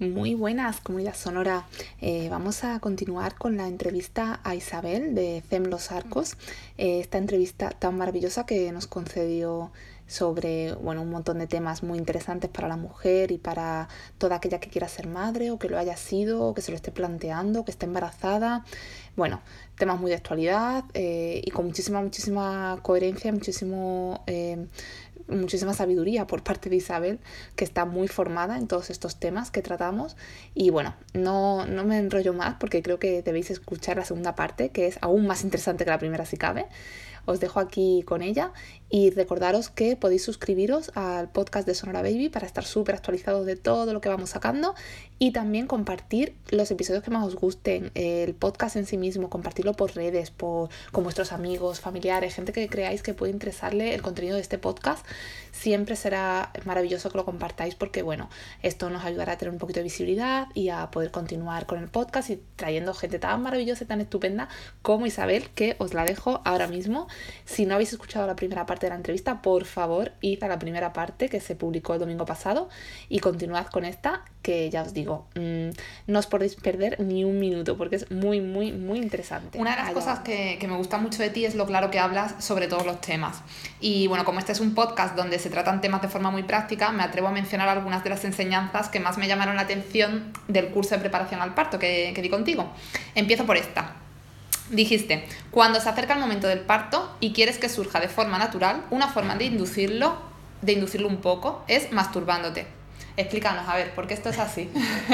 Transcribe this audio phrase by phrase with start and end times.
[0.00, 1.66] Muy buenas, comunidad sonora.
[2.00, 6.38] Eh, vamos a continuar con la entrevista a Isabel de FEM Los Arcos.
[6.78, 9.72] Eh, esta entrevista tan maravillosa que nos concedió
[10.06, 14.58] sobre bueno, un montón de temas muy interesantes para la mujer y para toda aquella
[14.58, 17.66] que quiera ser madre o que lo haya sido, o que se lo esté planteando,
[17.66, 18.64] que esté embarazada.
[19.16, 19.42] Bueno,
[19.78, 24.24] temas muy de actualidad eh, y con muchísima, muchísima coherencia, muchísimo
[25.30, 27.18] muchísima sabiduría por parte de Isabel,
[27.56, 30.16] que está muy formada en todos estos temas que tratamos.
[30.54, 34.70] Y bueno, no, no me enrollo más porque creo que debéis escuchar la segunda parte,
[34.70, 36.66] que es aún más interesante que la primera si cabe.
[37.26, 38.52] Os dejo aquí con ella
[38.90, 43.54] y recordaros que podéis suscribiros al podcast de Sonora Baby para estar súper actualizados de
[43.54, 44.74] todo lo que vamos sacando
[45.20, 49.74] y también compartir los episodios que más os gusten, el podcast en sí mismo, compartirlo
[49.74, 54.36] por redes, por, con vuestros amigos, familiares, gente que creáis que puede interesarle el contenido
[54.36, 55.06] de este podcast.
[55.52, 58.30] Siempre será maravilloso que lo compartáis porque, bueno,
[58.62, 61.88] esto nos ayudará a tener un poquito de visibilidad y a poder continuar con el
[61.88, 64.48] podcast y trayendo gente tan maravillosa y tan estupenda
[64.80, 67.08] como Isabel, que os la dejo ahora mismo.
[67.44, 70.58] Si no habéis escuchado la primera parte, de la entrevista, por favor, id a la
[70.58, 72.68] primera parte que se publicó el domingo pasado
[73.08, 75.70] y continuad con esta, que ya os digo, mm,
[76.06, 79.58] no os podéis perder ni un minuto porque es muy, muy, muy interesante.
[79.58, 81.98] Una de las cosas que, que me gusta mucho de ti es lo claro que
[81.98, 83.42] hablas sobre todos los temas.
[83.80, 86.90] Y bueno, como este es un podcast donde se tratan temas de forma muy práctica,
[86.92, 90.68] me atrevo a mencionar algunas de las enseñanzas que más me llamaron la atención del
[90.68, 92.70] curso de preparación al parto que, que di contigo.
[93.14, 93.96] Empiezo por esta.
[94.70, 98.84] Dijiste, cuando se acerca el momento del parto y quieres que surja de forma natural,
[98.90, 100.16] una forma de inducirlo,
[100.62, 102.79] de inducirlo un poco, es masturbándote.
[103.20, 104.70] Explícanos, a ver, ¿por qué esto es así?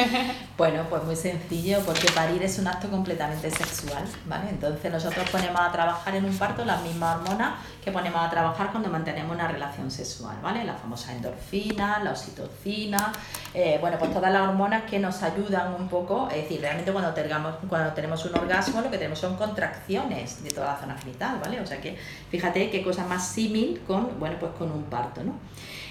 [0.57, 4.48] bueno, pues muy sencillo, porque parir es un acto completamente sexual, ¿vale?
[4.48, 7.55] Entonces nosotros ponemos a trabajar en un parto las mismas hormonas
[7.85, 10.63] que ponemos a trabajar cuando mantenemos una relación sexual, ¿vale?
[10.63, 13.13] La famosa endorfina, la oxitocina,
[13.53, 17.13] eh, bueno, pues todas las hormonas que nos ayudan un poco, es decir, realmente cuando,
[17.13, 21.61] tenemos un orgasmo lo que tenemos son contracciones de toda la zona genital, ¿vale?
[21.61, 21.98] O sea que
[22.31, 25.33] fíjate qué cosa más símil con, bueno, pues con un parto, ¿no?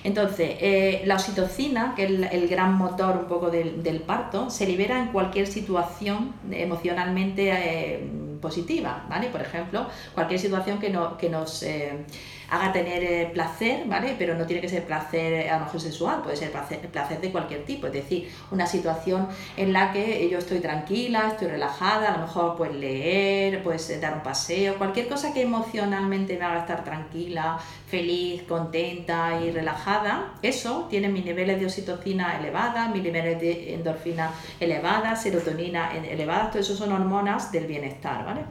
[0.06, 5.00] Entonces, eh, la oxitocina, que es el, gran motor un poco del, parto, se libera
[5.00, 8.08] en cualquier situación emocionalmente eh,
[8.40, 9.30] positiva, ¿vale?
[9.30, 11.64] Por ejemplo, cualquier situación que, no, que nos...
[11.64, 12.06] Eh,
[12.50, 14.16] haga tener eh, placer, ¿vale?
[14.18, 17.22] Pero no tiene que ser placer eh, a lo mejor sexual, puede ser placer, placer
[17.22, 22.10] de cualquier tipo, es decir, una situación en la que yo estoy tranquila, estoy relajada,
[22.10, 26.60] a lo mejor pues leer, pues dar un paseo, cualquier cosa que emocionalmente me haga
[26.60, 27.58] estar tranquila,
[27.88, 34.32] feliz, contenta y relajada, eso tiene mis niveles de oxitocina elevadas, mis niveles de endorfina
[34.60, 38.42] elevadas, serotonina elevadas, todo eso son hormonas del bienestar, ¿vale?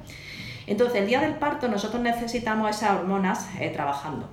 [0.67, 4.29] Entonces, el día del parto nosotros necesitamos esas hormonas eh, trabajando.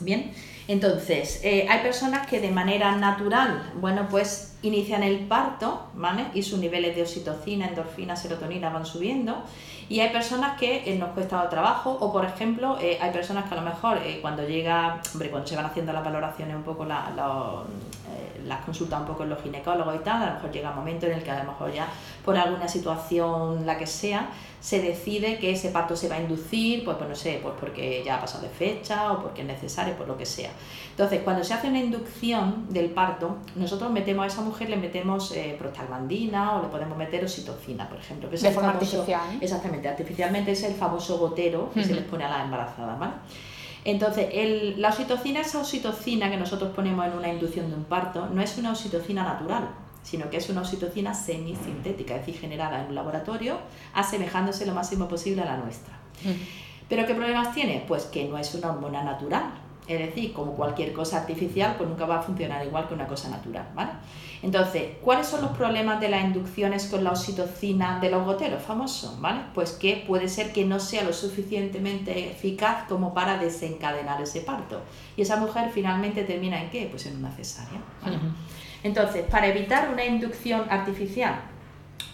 [0.00, 0.32] Bien,
[0.68, 6.26] entonces, eh, hay personas que de manera natural, bueno, pues inician el parto, ¿vale?
[6.34, 9.36] Y sus niveles de oxitocina, endorfina, serotonina van subiendo.
[9.88, 13.58] Y hay personas que eh, nos cuesta trabajo, o por ejemplo, hay personas que a
[13.58, 17.10] lo mejor cuando llega, hombre, cuando se van haciendo las valoraciones un poco la,
[18.48, 21.06] las consultas un poco en los ginecólogos y tal, a lo mejor llega un momento
[21.06, 21.88] en el que a lo mejor ya
[22.24, 24.30] por alguna situación, la que sea,
[24.60, 28.02] se decide que ese parto se va a inducir, pues, pues no sé, pues porque
[28.04, 30.50] ya ha pasado de fecha o porque es necesario, por lo que sea.
[30.90, 35.32] Entonces, cuando se hace una inducción del parto, nosotros metemos a esa mujer, le metemos
[35.32, 38.28] eh, prostaglandina o le podemos meter oxitocina, por ejemplo.
[38.28, 39.38] Que es de forma artificial.
[39.40, 43.12] Exactamente, artificialmente es el famoso gotero que se les pone a las embarazadas, ¿vale?
[43.84, 48.26] Entonces, el, la oxitocina, esa oxitocina que nosotros ponemos en una inducción de un parto,
[48.26, 49.68] no es una oxitocina natural,
[50.02, 53.58] sino que es una oxitocina semisintética, es decir, generada en un laboratorio,
[53.94, 55.94] asemejándose lo máximo posible a la nuestra.
[56.88, 57.84] ¿Pero qué problemas tiene?
[57.86, 59.44] Pues que no es una hormona natural,
[59.88, 63.30] es decir, como cualquier cosa artificial, pues nunca va a funcionar igual que una cosa
[63.30, 63.92] natural, ¿vale?
[64.42, 69.20] Entonces, ¿cuáles son los problemas de las inducciones con la oxitocina de los goteros famosos,
[69.20, 69.40] ¿vale?
[69.54, 74.80] Pues que puede ser que no sea lo suficientemente eficaz como para desencadenar ese parto.
[75.16, 76.86] Y esa mujer finalmente termina en qué?
[76.90, 77.80] Pues en una cesárea,
[78.82, 81.40] Entonces, para evitar una inducción artificial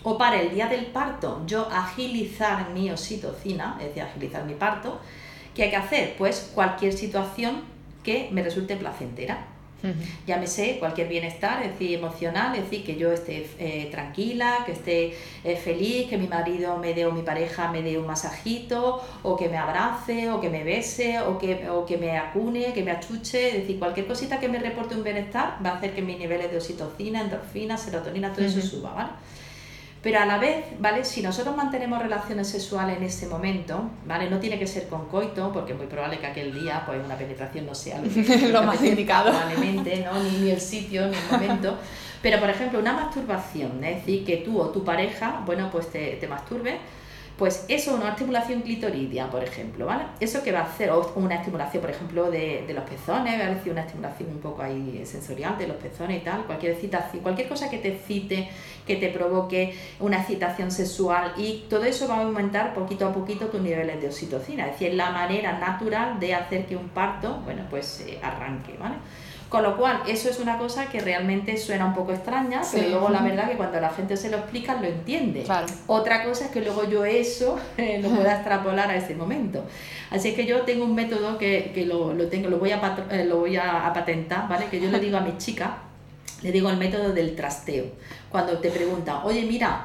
[0.05, 5.01] o para el día del parto yo agilizar mi oxitocina, es decir, agilizar mi parto,
[5.55, 6.15] ¿Qué hay que hacer?
[6.19, 7.63] Pues cualquier situación
[8.03, 9.47] que me resulte placentera.
[10.27, 15.15] Llámese cualquier bienestar, es decir, emocional, es decir, que yo esté eh, tranquila, que esté
[15.45, 19.37] eh, feliz, que mi marido me dé o mi pareja me dé un masajito, o
[19.37, 22.93] que me abrace, o que me bese, o que, o que me acune, que me
[22.93, 26.19] achuche, es decir, cualquier cosita que me reporte un bienestar va a hacer que mis
[26.19, 29.11] niveles de oxitocina, endorfina, serotonina, todo eso suba, ¿vale?
[30.05, 31.03] Pero a la vez, ¿vale?
[31.03, 34.29] Si nosotros mantenemos relaciones sexuales en ese momento, ¿vale?
[34.29, 37.17] No tiene que ser con coito, porque es muy probable que aquel día pues una
[37.17, 38.03] penetración no sea
[38.53, 39.31] lo, más indicado.
[39.31, 40.23] Probablemente, ¿no?
[40.23, 41.79] Ni, ni el sitio, ni el momento.
[42.21, 46.17] Pero, por ejemplo, una masturbación, es decir, que tú o tu pareja, bueno, pues te,
[46.17, 46.81] te masturbe,
[47.37, 50.05] pues eso, una estimulación clitoridia, por ejemplo, ¿vale?
[50.21, 53.51] Eso que va a hacer, o una estimulación, por ejemplo, de, los pezones, va a
[53.51, 57.49] decir una estimulación un poco ahí sensorial de los pezones y tal, cualquier excitación, cualquier
[57.49, 58.49] cosa que te excite,
[58.87, 63.47] que te provoque una excitación sexual y todo eso va a aumentar poquito a poquito
[63.47, 67.65] tus niveles de oxitocina, es decir, la manera natural de hacer que un parto, bueno,
[67.69, 68.95] pues eh, arranque, ¿vale?
[69.55, 73.09] Con lo cual, eso es una cosa que realmente suena un poco extraña, pero luego
[73.09, 75.45] la verdad que cuando la gente se lo explica lo entiende.
[75.87, 79.63] Otra cosa es que luego yo eso eh, lo pueda extrapolar a ese momento.
[80.11, 82.81] Así es que yo tengo un método que, que lo, lo, tengo, lo voy, a,
[83.13, 84.67] eh, lo voy a, patentar, ¿vale?
[84.67, 85.79] Que yo le digo a mi chica,
[86.43, 87.85] le digo el método del trasteo.
[88.31, 89.85] Cuando te preguntan, oye, mira,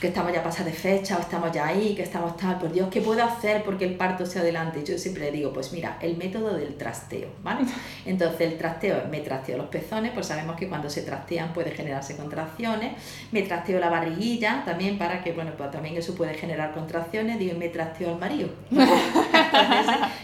[0.00, 2.88] que estamos ya pasados de fecha o estamos ya ahí, que estamos tal, por Dios,
[2.90, 4.82] ¿qué puedo hacer porque el parto sea adelante?
[4.84, 7.66] Yo siempre le digo, pues mira, el método del trasteo, ¿vale?
[8.06, 12.16] Entonces el trasteo, me trasteo los pezones, pues sabemos que cuando se trastean puede generarse
[12.16, 12.92] contracciones,
[13.32, 17.58] me trasteo la barriguilla también para que, bueno, pues también eso puede generar contracciones, digo,
[17.58, 18.48] me trasteo al marido.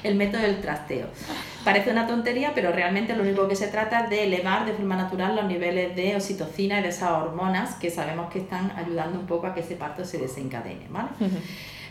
[0.02, 1.06] el método del trasteo.
[1.64, 4.96] Parece una tontería, pero realmente lo único que se trata es de elevar de forma
[4.96, 9.26] natural los niveles de oxitocina y de esas hormonas que sabemos que están ayudando un
[9.26, 11.08] poco a que ese parto se desencadene, ¿vale?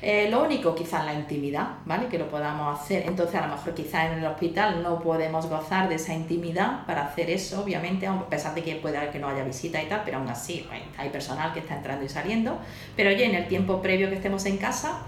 [0.02, 2.08] Eh, lo único, quizás la intimidad, ¿vale?
[2.08, 3.04] Que lo podamos hacer.
[3.06, 7.06] Entonces, a lo mejor quizás en el hospital no podemos gozar de esa intimidad para
[7.06, 10.04] hacer eso, obviamente, a pesar de que puede haber que no haya visita y tal,
[10.06, 10.66] pero aún así
[10.98, 12.58] hay personal que está entrando y saliendo.
[12.96, 15.00] Pero oye, en el tiempo previo que estemos en casa,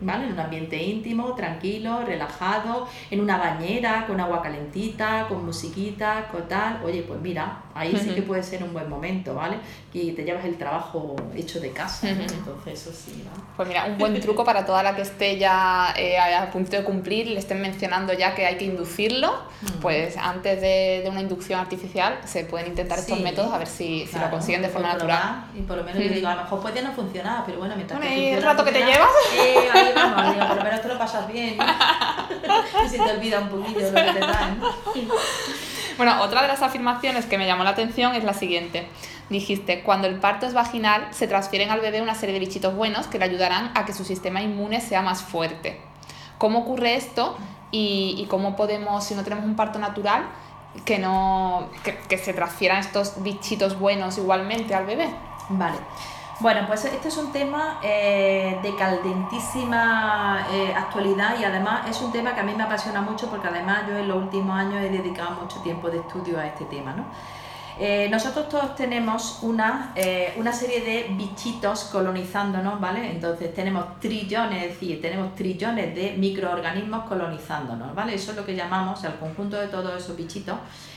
[0.00, 0.26] ¿vale?
[0.26, 6.48] En un ambiente íntimo, tranquilo, relajado, en una bañera, con agua calentita, con musiquita, con
[6.48, 6.80] tal.
[6.84, 9.56] Oye, pues mira, ahí sí que puede ser un buen momento, ¿vale?
[9.92, 13.46] Y te llevas el trabajo hecho de casa, entonces eso sí, ¿no?
[13.56, 16.84] Pues mira, un buen truco para toda la que esté ya eh, a punto de
[16.84, 19.32] cumplir, le estén mencionando ya que hay que inducirlo,
[19.80, 24.06] pues antes de, de, una inducción artificial se pueden intentar estos métodos a ver si,
[24.06, 25.46] si lo consiguen de forma natural.
[25.54, 27.98] Y por lo menos yo digo, a lo mejor puede no funcionar, pero bueno, mientras
[27.98, 29.08] bueno, ¿y el rato que te llevas?
[29.38, 31.58] Eh, digo, por lo menos te lo pasas bien.
[32.84, 34.60] y si te olvida un poquito lo que te dan.
[35.96, 38.86] Bueno, otra de las afirmaciones que me llamó la atención es la siguiente.
[39.30, 43.06] Dijiste, cuando el parto es vaginal, se transfieren al bebé una serie de bichitos buenos
[43.06, 45.80] que le ayudarán a que su sistema inmune sea más fuerte.
[46.38, 47.36] ¿Cómo ocurre esto
[47.70, 50.26] y, cómo podemos, si no tenemos un parto natural,
[50.84, 55.08] que, no, que, se transfieran estos bichitos buenos igualmente al bebé?
[55.48, 55.78] Vale.
[56.38, 62.12] Bueno, pues este es un tema eh, de caldentísima eh, actualidad y además es un
[62.12, 64.90] tema que a mí me apasiona mucho porque además yo en los últimos años he
[64.90, 67.06] dedicado mucho tiempo de estudio a este tema, ¿no?
[67.78, 69.94] Eh, nosotros todos tenemos una,
[70.36, 73.10] una, serie de bichitos colonizándonos, ¿vale?
[73.10, 78.14] Entonces tenemos trillones, es decir, tenemos trillones de microorganismos colonizándonos, ¿vale?
[78.14, 80.56] Eso es lo que llamamos, el conjunto de todos esos bichitos,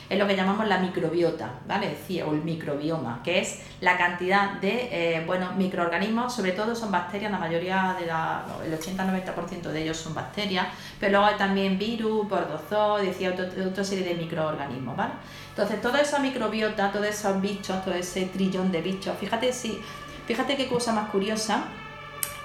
[0.09, 1.95] es lo que llamamos la microbiota, ¿vale?
[2.25, 7.31] o el microbioma, que es la cantidad de eh, bueno, microorganismos, sobre todo son bacterias,
[7.31, 10.67] la mayoría, de la, el 80-90% de ellos son bacterias,
[10.99, 13.35] pero luego hay también virus, pordozoos, decía,
[13.67, 15.13] otra serie de microorganismos, ¿vale?
[15.49, 19.79] Entonces, toda esa microbiota, todos esos bichos, todo ese trillón de bichos, fíjate si,
[20.25, 21.65] fíjate qué cosa más curiosa,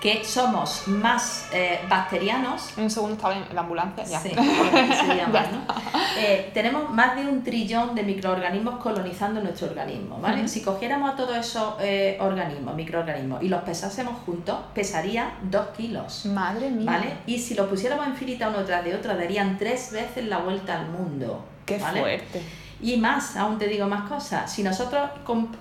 [0.05, 2.75] que somos más eh, bacterianos.
[2.77, 4.21] Un segundo estaba en la ambulancia, ya.
[4.21, 4.33] Sí,
[6.19, 10.47] eh, tenemos más de un trillón de microorganismos colonizando nuestro organismo, ¿vale?
[10.47, 16.27] Si cogiéramos a todos esos eh, organismos, microorganismos, y los pesásemos juntos, pesaría dos kilos.
[16.27, 16.85] Madre mía.
[16.85, 17.07] ¿Vale?
[17.25, 20.81] Y si lo pusiéramos en filita uno tras de otro, darían tres veces la vuelta
[20.81, 21.43] al mundo.
[21.65, 22.43] Qué fuerte.
[22.85, 25.09] Y más, aún te digo más cosas, si nosotros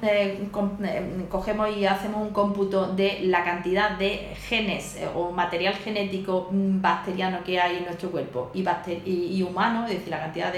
[0.02, 5.74] eh, eh, cogemos y hacemos un cómputo de la cantidad de genes eh, o material
[5.76, 8.66] genético mm, bacteriano que hay en nuestro cuerpo y,
[9.06, 10.52] y, humano, es decir, la cantidad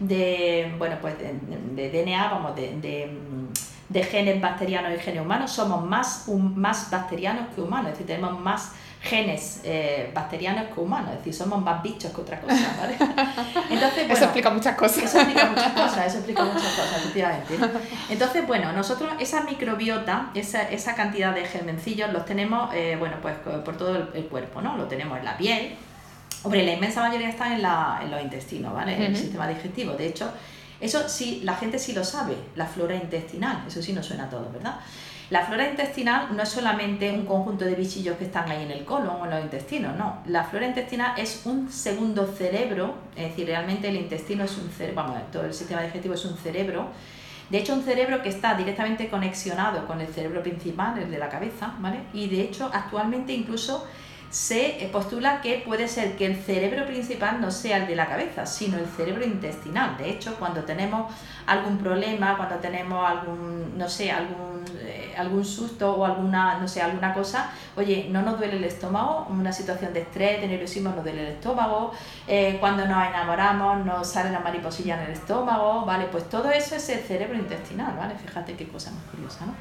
[0.00, 3.12] de, bueno, pues de, DNA, vamos, de,
[3.88, 8.40] de, genes bacterianos y genes humanos, somos más, más bacterianos que humanos, es decir, tenemos
[8.40, 12.96] más genes eh, bacterianos que humanos, es decir, somos más bichos que otra cosa, ¿vale?
[13.70, 15.04] Entonces, eso explica muchas cosas.
[15.04, 17.58] Eso explica muchas cosas, eso explica muchas cosas, efectivamente.
[18.08, 23.36] Entonces, bueno, nosotros esa microbiota, esa, esa cantidad de germencillos los tenemos, eh, bueno, pues
[23.36, 24.76] por todo el, cuerpo, ¿no?
[24.76, 25.76] Lo tenemos en la piel,
[26.42, 28.96] hombre, la inmensa mayoría están en, la, en los intestinos, ¿vale?
[28.96, 30.30] En el sistema digestivo, de hecho,
[30.80, 34.30] eso sí, la gente sí lo sabe, la flora intestinal, eso sí nos suena a
[34.30, 34.76] todos, ¿verdad?
[35.30, 38.86] La flora intestinal no es solamente un conjunto de bichillos que están ahí en el
[38.86, 40.22] colon o en los intestinos, no.
[40.26, 45.02] La flora intestinal es un segundo cerebro, es decir, realmente el intestino es un cerebro,
[45.02, 46.88] vamos, todo el sistema digestivo es un cerebro
[47.50, 51.28] De hecho, un cerebro que está directamente conexionado con el cerebro principal, el de la
[51.30, 52.00] cabeza, ¿vale?
[52.12, 53.86] Y de hecho, actualmente incluso
[54.30, 58.06] se eh, postula que puede ser que el cerebro principal no sea el de la
[58.06, 59.96] cabeza, sino el cerebro intestinal.
[59.96, 61.12] De hecho, cuando tenemos
[61.48, 66.82] algún problema, cuando tenemos algún, no sé, algún, eh, algún susto o alguna, no sé,
[66.82, 71.02] alguna cosa, oye, no nos duele el estómago, una situación de estrés, de nerviosismo nos
[71.02, 71.92] duele el estómago,
[72.26, 76.04] eh, cuando nos enamoramos nos sale la mariposilla en el estómago, ¿vale?
[76.12, 78.14] Pues todo eso es el cerebro intestinal, ¿vale?
[78.14, 79.54] Fíjate qué cosa más curiosa, ¿no?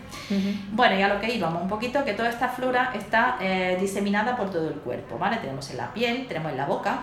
[0.74, 3.38] Bueno, y a lo que íbamos, un poquito que toda esta flora está
[3.79, 5.38] diseminada por todo el cuerpo, ¿vale?
[5.38, 7.00] Tenemos en la piel, tenemos en la boca,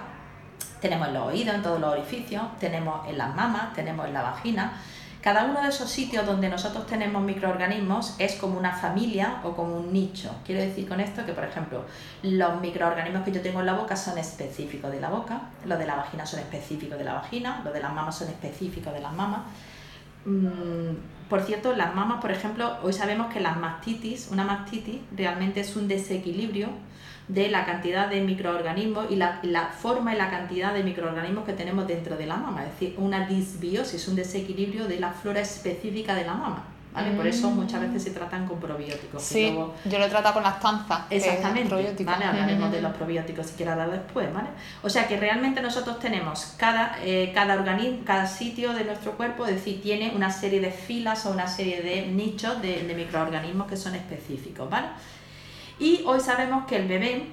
[0.84, 4.20] tenemos en los oídos, en todos los orificios, tenemos en las mamas, tenemos en la
[4.20, 4.74] vagina.
[5.22, 9.78] Cada uno de esos sitios donde nosotros tenemos microorganismos es como una familia o como
[9.78, 10.30] un nicho.
[10.44, 11.86] Quiero decir con esto que, por ejemplo,
[12.22, 15.86] los microorganismos que yo tengo en la boca son específicos de la boca, los de
[15.86, 19.14] la vagina son específicos de la vagina, los de las mamas son específicos de las
[19.14, 19.40] mamas.
[20.26, 25.60] Mm, por cierto, las mamas, por ejemplo, hoy sabemos que las mastitis, una mastitis realmente
[25.60, 26.68] es un desequilibrio
[27.28, 31.86] de la cantidad de microorganismos y la, forma y la cantidad de microorganismos que tenemos
[31.86, 36.24] dentro de la mama, es decir, una disbiosis, un desequilibrio de la flora específica de
[36.24, 36.64] la mama.
[36.92, 37.10] ¿Vale?
[37.10, 37.56] Por eso mm.
[37.56, 39.20] muchas veces se tratan con probióticos.
[39.20, 39.52] Sí,
[39.84, 41.00] yo lo he tratado con las tanzas.
[41.10, 42.24] Exactamente, ¿vale?
[42.24, 44.50] Hablaremos de los probióticos si quieres hablar después, ¿vale?
[44.80, 49.44] O sea que realmente nosotros tenemos cada, eh, cada organismo, cada sitio de nuestro cuerpo,
[49.44, 53.66] es decir, tiene una serie de filas o una serie de nichos de, de microorganismos
[53.66, 54.86] que son específicos, ¿vale?
[55.78, 57.26] Y hoy sabemos que el bebé,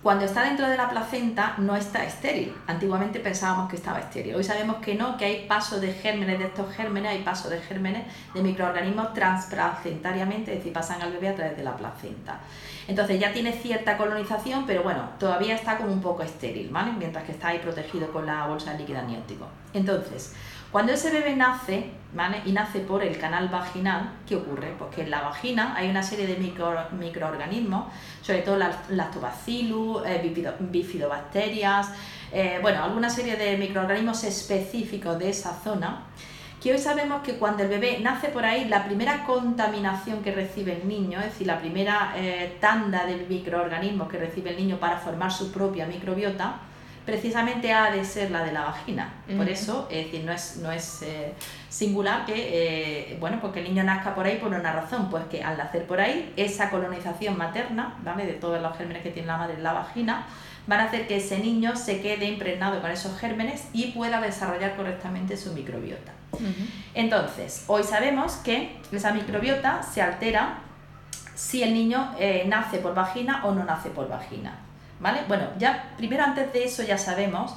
[0.00, 2.54] cuando está dentro de la placenta, no está estéril.
[2.68, 4.36] Antiguamente pensábamos que estaba estéril.
[4.36, 7.60] Hoy sabemos que no, que hay paso de gérmenes de estos gérmenes, hay paso de
[7.60, 12.38] gérmenes de microorganismos transplacentariamente, es decir, pasan al bebé a través de la placenta.
[12.86, 16.92] Entonces ya tiene cierta colonización, pero bueno, todavía está como un poco estéril, ¿vale?
[16.96, 19.46] Mientras que está ahí protegido con la bolsa de líquido amniótico.
[19.72, 20.32] Entonces,
[20.72, 22.02] cuando ese bebé nace.
[22.44, 24.74] Y nace por el canal vaginal, ¿qué ocurre?
[24.78, 27.86] Pues que en la vagina hay una serie de micro, microorganismos,
[28.20, 28.58] sobre todo
[28.90, 31.88] lactobacillus, eh, bifidobacterias,
[32.30, 36.02] eh, bueno, alguna serie de microorganismos específicos de esa zona,
[36.62, 40.82] que hoy sabemos que cuando el bebé nace por ahí, la primera contaminación que recibe
[40.82, 44.98] el niño, es decir, la primera eh, tanda de microorganismos que recibe el niño para
[44.98, 46.58] formar su propia microbiota,
[47.04, 49.12] precisamente ha de ser la de la vagina.
[49.36, 51.34] Por eso, es decir, no es, no es eh,
[51.68, 55.42] singular que, eh, bueno, porque el niño nazca por ahí por una razón, pues que
[55.42, 58.26] al nacer por ahí, esa colonización materna, ¿vale?
[58.26, 60.26] De todos los gérmenes que tiene la madre en la vagina,
[60.66, 64.76] van a hacer que ese niño se quede impregnado con esos gérmenes y pueda desarrollar
[64.76, 66.12] correctamente su microbiota.
[66.94, 70.58] Entonces, hoy sabemos que esa microbiota se altera
[71.34, 74.58] si el niño eh, nace por vagina o no nace por vagina.
[75.28, 77.56] Bueno, ya primero antes de eso ya sabemos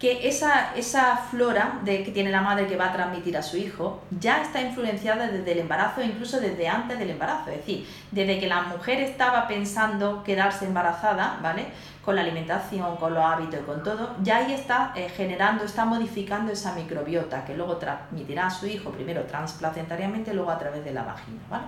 [0.00, 3.58] que esa, esa flora de, que tiene la madre que va a transmitir a su
[3.58, 7.50] hijo ya está influenciada desde el embarazo, incluso desde antes del embarazo.
[7.50, 11.66] Es decir, desde que la mujer estaba pensando quedarse embarazada, ¿vale?
[12.02, 15.84] Con la alimentación, con los hábitos y con todo, ya ahí está eh, generando, está
[15.84, 20.94] modificando esa microbiota que luego transmitirá a su hijo, primero transplacentariamente, luego a través de
[20.94, 21.64] la vagina, ¿vale?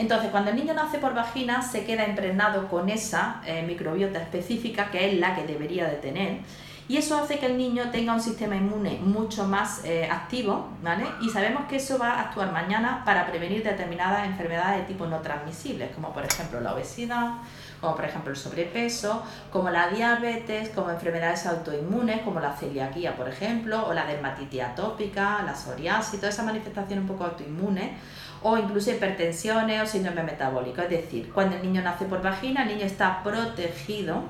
[0.00, 4.90] Entonces, cuando el niño nace por vagina, se queda impregnado con esa eh, microbiota específica,
[4.90, 6.38] que es la que debería de tener,
[6.88, 11.04] y eso hace que el niño tenga un sistema inmune mucho más eh, activo, ¿vale?
[11.20, 15.20] Y sabemos que eso va a actuar mañana para prevenir determinadas enfermedades de tipo no
[15.20, 17.34] transmisibles, como por ejemplo la obesidad,
[17.80, 23.28] como por ejemplo el sobrepeso, como la diabetes, como enfermedades autoinmunes, como la celiaquía, por
[23.28, 27.90] ejemplo, o la dermatitis atópica, la psoriasis, todas esas manifestaciones un poco autoinmunes
[28.42, 30.82] o incluso hipertensiones o síndrome metabólico.
[30.82, 34.24] Es decir, cuando el niño nace por vagina, el niño está protegido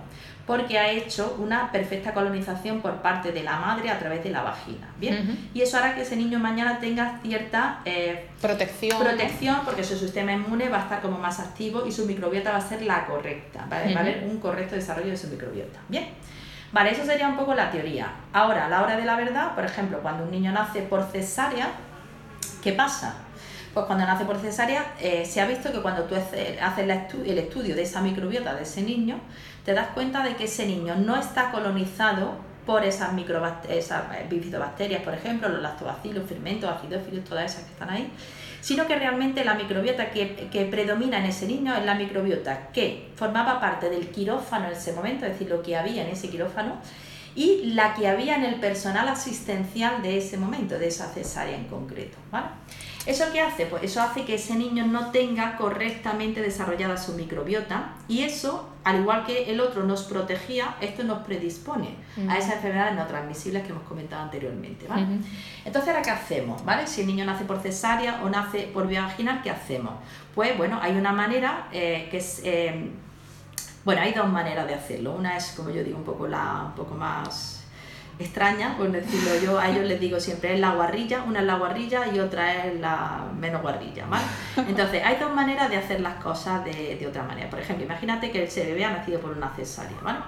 [0.47, 4.43] porque ha hecho una perfecta colonización por parte de la madre a través de la
[4.43, 4.89] vagina.
[4.99, 8.99] Bien, y eso hará que ese niño mañana tenga cierta eh, protección.
[8.99, 12.57] protección porque su sistema inmune va a estar como más activo y su microbiota va
[12.57, 13.95] a ser la correcta, ¿vale?
[13.95, 15.79] va a haber un correcto desarrollo de su microbiota.
[15.89, 16.09] Bien.
[16.73, 18.11] Vale, eso sería un poco la teoría.
[18.33, 21.69] Ahora, a la hora de la verdad, por ejemplo, cuando un niño nace por cesárea,
[22.63, 23.15] ¿qué pasa?
[23.73, 26.59] Pues cuando nace por cesárea, eh, se ha visto que cuando tú haces
[27.25, 29.21] el estudio de esa microbiota de ese niño,
[29.65, 32.35] te das cuenta de que ese niño no está colonizado
[32.67, 33.11] por esas,
[33.69, 38.11] esas eh, bifidobacterias, por ejemplo, los lactobacillus, fermentos, acidófilos, todas esas que están ahí,
[38.61, 43.11] sino que realmente la microbiota que, que, predomina en ese niño es la microbiota que
[43.15, 46.77] formaba parte del quirófano en ese momento, es decir, lo que había en ese quirófano,
[47.35, 51.65] y la que había en el personal asistencial de ese momento, de esa cesárea en
[51.65, 52.19] concreto.
[52.31, 52.49] ¿vale?
[53.07, 53.65] ¿Eso qué hace?
[53.67, 59.01] Pues eso hace que ese niño no tenga correctamente desarrollada su microbiota y eso, al
[59.01, 61.97] igual que el otro nos protegía, esto nos predispone
[62.29, 64.87] a esas enfermedades no transmisibles que hemos comentado anteriormente.
[64.87, 65.07] ¿vale?
[65.65, 66.63] Entonces, ¿ahora qué hacemos?
[66.65, 66.87] ¿vale?
[66.87, 69.95] Si el niño nace por cesárea o nace por vía vaginal, ¿qué hacemos?
[70.35, 72.43] Pues bueno, hay una manera eh, que es...
[72.45, 72.91] Eh,
[73.83, 75.15] bueno, hay dos maneras de hacerlo.
[75.15, 77.60] Una es, como yo digo, un poco, la, un poco más
[78.21, 81.55] extraña, por decirlo yo, a ellos les digo siempre es la guarrilla, una es la
[81.57, 84.25] guarrilla y otra es la menos guarrilla, ¿vale?
[84.69, 87.51] Entonces, hay dos maneras de hacer las cosas de, de otra manera.
[87.51, 90.19] Por ejemplo, imagínate que ese bebé ha nacido por una cesárea, ¿vale?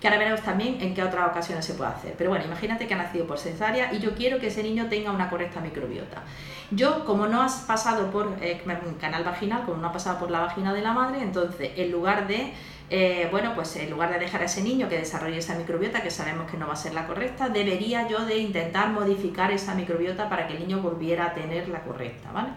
[0.00, 2.14] que ahora veremos también en qué otras ocasiones se puede hacer.
[2.16, 5.10] Pero bueno, imagínate que ha nacido por cesárea y yo quiero que ese niño tenga
[5.10, 6.22] una correcta microbiota.
[6.70, 8.62] Yo, como no has pasado por eh,
[9.00, 12.28] canal vaginal, como no ha pasado por la vagina de la madre, entonces en lugar
[12.28, 12.52] de
[12.90, 16.10] eh, bueno, pues en lugar de dejar a ese niño que desarrolle esa microbiota, que
[16.10, 20.28] sabemos que no va a ser la correcta, debería yo de intentar modificar esa microbiota
[20.28, 22.48] para que el niño volviera a tener la correcta, ¿vale?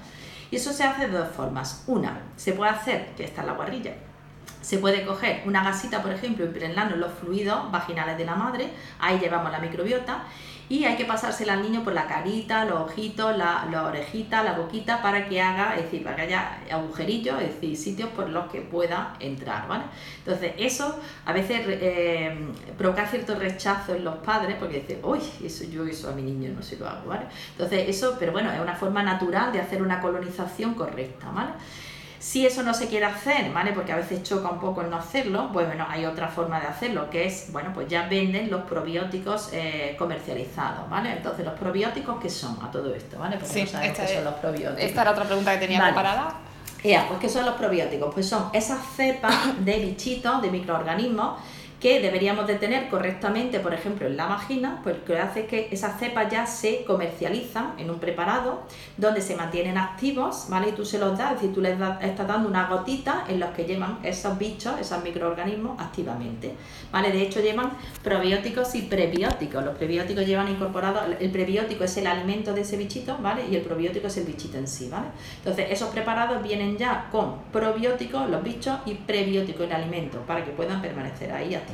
[0.50, 1.84] Y eso se hace de dos formas.
[1.88, 3.94] Una, se puede hacer, que está en la guarrilla,
[4.62, 8.70] se puede coger una gasita, por ejemplo, impregnando los fluidos vaginales de la madre,
[9.00, 10.24] ahí llevamos la microbiota,
[10.72, 14.54] y hay que pasársela al niño por la carita, los ojitos, la, la orejita, la
[14.54, 18.50] boquita para que haga, es decir, para que haya agujerillos, es decir, sitios por los
[18.50, 19.84] que pueda entrar, ¿vale?
[20.20, 22.34] Entonces, eso a veces eh,
[22.78, 26.54] provoca cierto rechazo en los padres porque dicen, uy, eso yo eso a mi niño
[26.56, 27.26] no se lo hago, ¿vale?
[27.52, 31.52] Entonces, eso, pero bueno, es una forma natural de hacer una colonización correcta, ¿vale?
[32.22, 33.74] Si eso no se quiere hacer, ¿vale?
[33.74, 36.68] Porque a veces choca un poco el no hacerlo, pues bueno, hay otra forma de
[36.68, 41.14] hacerlo, que es, bueno, pues ya venden los probióticos eh, comercializados, ¿vale?
[41.14, 43.38] Entonces, ¿los probióticos qué son a todo esto, ¿vale?
[43.38, 44.84] Porque sí, no esta, qué son los probióticos.
[44.84, 46.36] Esta era otra pregunta que tenía preparada.
[46.84, 48.14] Ya, pues ¿qué son los probióticos?
[48.14, 49.36] Pues son esas cepas
[49.66, 51.40] de bichitos, de microorganismos,
[51.82, 55.48] que deberíamos de tener correctamente, por ejemplo, en la vagina, pues lo que hace es
[55.48, 58.62] que esas cepas ya se comercializan en un preparado
[58.98, 60.70] donde se mantienen activos, ¿vale?
[60.70, 63.50] Y tú se los das, es decir, tú les estás dando una gotita en los
[63.50, 66.54] que llevan esos bichos, esos microorganismos activamente,
[66.92, 67.12] ¿vale?
[67.12, 67.72] De hecho, llevan
[68.04, 69.66] probióticos y prebióticos.
[69.66, 73.48] Los prebióticos llevan incorporados, el prebiótico es el alimento de ese bichito, ¿vale?
[73.50, 75.08] Y el probiótico es el bichito en sí, ¿vale?
[75.38, 80.52] Entonces, esos preparados vienen ya con probióticos, los bichos, y prebióticos, el alimento, para que
[80.52, 81.71] puedan permanecer ahí activos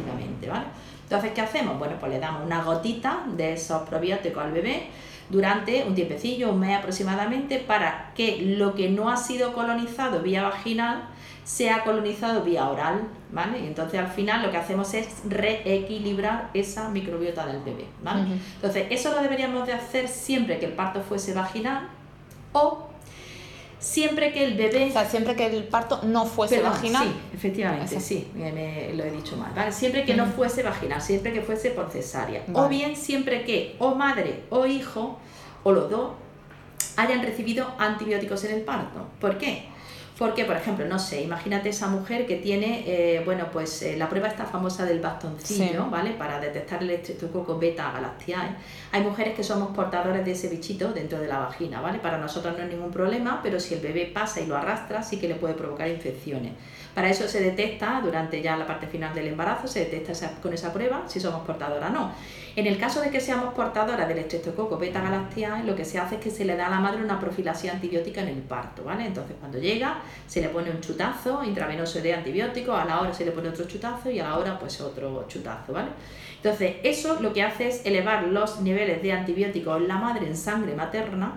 [0.49, 0.65] ¿vale?
[1.03, 1.79] Entonces, ¿qué hacemos?
[1.79, 4.87] Bueno, pues le damos una gotita de esos probióticos al bebé
[5.29, 10.43] durante un tiempecillo, un mes aproximadamente, para que lo que no ha sido colonizado vía
[10.43, 11.07] vaginal
[11.43, 13.59] sea colonizado vía oral, ¿vale?
[13.61, 18.25] Y entonces al final lo que hacemos es reequilibrar esa microbiota del bebé, ¿vale?
[18.55, 21.87] Entonces eso lo deberíamos de hacer siempre que el parto fuese vaginal
[22.51, 22.89] o
[23.79, 24.87] siempre que el bebé...
[24.89, 27.07] O sea, siempre que el parto no fuese vaginal.
[27.07, 29.51] Sí, efectivamente, sí, me, lo he dicho mal.
[29.55, 29.71] ¿vale?
[29.71, 32.43] Siempre que no fuese vaginal, siempre que fuese por cesárea.
[32.53, 35.19] O bien siempre que o madre o hijo,
[35.63, 36.11] o los dos,
[36.95, 39.07] hayan recibido antibióticos en el parto.
[39.19, 39.65] ¿Por qué?
[40.17, 44.09] Porque, por ejemplo, no sé, imagínate esa mujer que tiene, eh, bueno, pues eh, la
[44.09, 46.11] prueba esta famosa del bastoncillo, ¿vale?
[46.11, 48.55] Para detectar el estreptococo beta galactiae.
[48.91, 51.99] Hay mujeres que somos portadores de ese bichito dentro de la vagina, ¿vale?
[51.99, 55.19] Para nosotros no es ningún problema, pero si el bebé pasa y lo arrastra, sí
[55.19, 56.53] que le puede provocar infecciones.
[56.97, 60.73] Para eso se detecta, durante ya la parte final del embarazo, se detecta con esa
[60.73, 62.11] prueba si somos portadoras o no.
[62.55, 66.15] En el caso de que seamos portadoras del estreptococo beta galactiae, lo que se hace
[66.15, 69.05] es que se le da a la madre una profilaxia antibiótica en el parto, ¿vale?
[69.05, 73.25] Entonces, cuando llega, se le pone un chutazo intravenoso de antibiótico, a la hora se
[73.25, 75.89] le pone otro chutazo y a la hora, pues otro chutazo, ¿vale?
[76.37, 80.35] Entonces, eso lo que hace es elevar los niveles de antibióticos en la madre en
[80.35, 81.33] sangre materna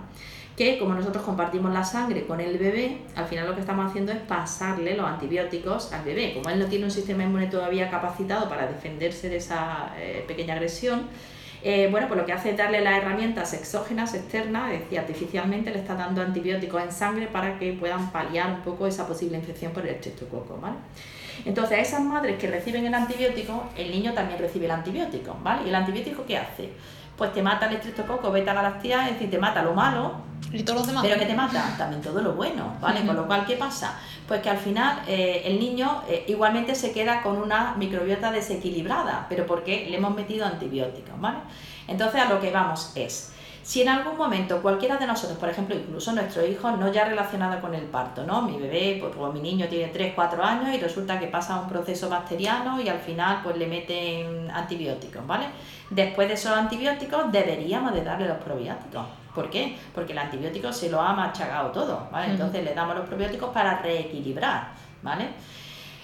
[0.60, 4.12] que como nosotros compartimos la sangre con el bebé, al final lo que estamos haciendo
[4.12, 6.34] es pasarle los antibióticos al bebé.
[6.34, 10.52] Como él no tiene un sistema inmune todavía capacitado para defenderse de esa eh, pequeña
[10.52, 11.04] agresión,
[11.62, 15.70] eh, bueno, pues lo que hace es darle las herramientas exógenas, externas, es decir, artificialmente
[15.70, 19.72] le está dando antibióticos en sangre para que puedan paliar un poco esa posible infección
[19.72, 20.76] por el estreptococo, ¿vale?
[21.46, 25.62] Entonces, a esas madres que reciben el antibiótico, el niño también recibe el antibiótico, ¿vale?
[25.64, 26.68] ¿Y el antibiótico qué hace?
[27.16, 30.81] Pues te mata el estreptococo, beta galactia, es decir, te mata lo malo, ¿Y todos
[30.81, 31.05] los demás?
[31.05, 33.05] Pero que te mata también todo lo bueno, ¿vale?
[33.07, 33.98] Con lo cual, ¿qué pasa?
[34.26, 39.26] Pues que al final eh, el niño eh, igualmente se queda con una microbiota desequilibrada,
[39.29, 41.38] pero porque le hemos metido antibióticos, ¿vale?
[41.87, 45.76] Entonces a lo que vamos es, si en algún momento cualquiera de nosotros, por ejemplo,
[45.76, 48.42] incluso nuestro hijo, no ya relacionado con el parto, ¿no?
[48.42, 51.68] Mi bebé, pues, pues mi niño tiene 3, 4 años y resulta que pasa un
[51.68, 55.46] proceso bacteriano y al final pues le meten antibióticos, ¿vale?
[55.90, 59.19] Después de esos antibióticos deberíamos de darle los probióticos.
[59.34, 59.78] ¿Por qué?
[59.94, 62.32] Porque el antibiótico se lo ha machacado todo, ¿vale?
[62.32, 65.28] Entonces le damos los probióticos para reequilibrar, ¿vale?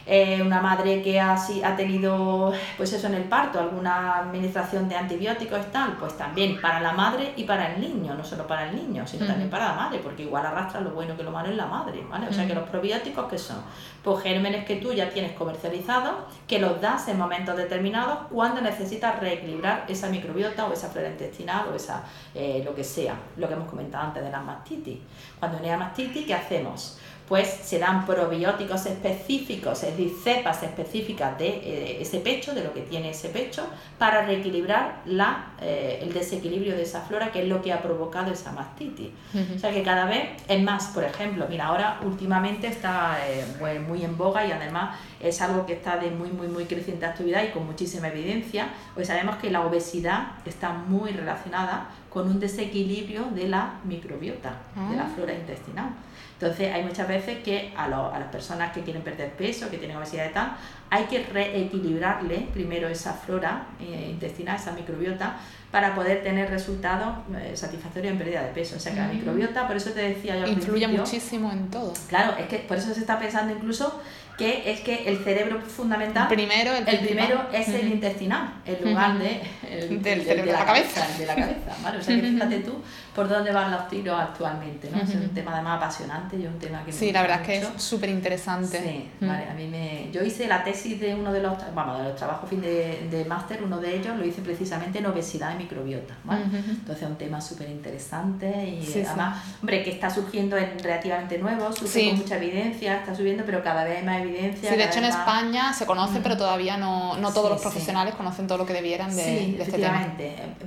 [0.06, 4.96] Eh, una madre que ha, ha tenido, pues eso en el parto, alguna administración de
[4.96, 8.68] antibióticos y tal, pues también para la madre y para el niño, no solo para
[8.68, 11.48] el niño, sino también para la madre, porque igual arrastra lo bueno que lo malo
[11.48, 12.28] en la madre, ¿vale?
[12.28, 13.58] O sea que los probióticos que son,
[14.02, 16.14] pues gérmenes que tú ya tienes comercializados,
[16.46, 21.66] que los das en momentos determinados cuando necesitas reequilibrar esa microbiota o esa flora intestinal
[21.72, 24.98] o esa, eh, lo que sea, lo que hemos comentado antes de la mastitis.
[25.40, 26.98] Cuando hay mastitis, ¿qué hacemos?
[27.28, 32.72] Pues se dan probióticos específicos, es decir, cepas específicas de eh, ese pecho, de lo
[32.72, 33.66] que tiene ese pecho,
[33.98, 38.32] para reequilibrar la, eh, el desequilibrio de esa flora, que es lo que ha provocado
[38.32, 39.10] esa mastitis.
[39.54, 43.44] O sea que cada vez es más, por ejemplo, mira, ahora últimamente está eh,
[43.88, 47.42] muy en boga y además es algo que está de muy, muy, muy creciente actividad
[47.42, 53.24] y con muchísima evidencia, pues sabemos que la obesidad está muy relacionada con un desequilibrio
[53.34, 54.56] de la microbiota,
[54.90, 55.12] de la ah.
[55.14, 55.90] flora intestinal.
[56.38, 59.96] Entonces hay muchas veces que a, a, las personas que quieren perder peso, que tienen
[59.96, 60.56] obesidad y tal,
[60.90, 65.36] hay que reequilibrarle primero esa flora eh, intestinal, esa microbiota,
[65.70, 68.76] para poder tener resultados eh, satisfactorios en pérdida de peso.
[68.76, 69.16] O sea que la mm.
[69.16, 71.92] microbiota, por eso te decía yo Influye muchísimo en todo.
[72.08, 74.00] Claro, es que por eso se está pensando incluso
[74.36, 79.40] que es que el cerebro fundamental, primero, el, primero es el intestinal, en lugar de
[79.68, 81.06] el, del cerebro de la, cabeza.
[81.18, 81.98] De la cabeza, ¿vale?
[81.98, 82.82] O sea que fíjate tú
[83.14, 85.00] por dónde van los tiros actualmente, ¿no?
[85.00, 87.82] Es un tema además apasionante y un tema que Sí, la verdad es que es
[87.82, 88.78] súper interesante.
[88.78, 90.10] Sí, vale, a mí me...
[90.12, 93.24] Yo hice la tesis de uno de los, vamos, de los trabajos fin de, de
[93.24, 96.44] máster, uno de ellos lo hice precisamente en obesidad y microbiota, ¿vale?
[96.44, 101.72] Entonces es un tema súper interesante y además, hombre, que está surgiendo en relativamente nuevo,
[101.72, 104.70] surge con mucha evidencia, está subiendo, pero cada vez hay más evidencia.
[104.70, 108.46] Sí, de hecho en España se conoce, pero todavía no, no todos los profesionales conocen
[108.46, 110.06] todo lo que debieran de, de este tema.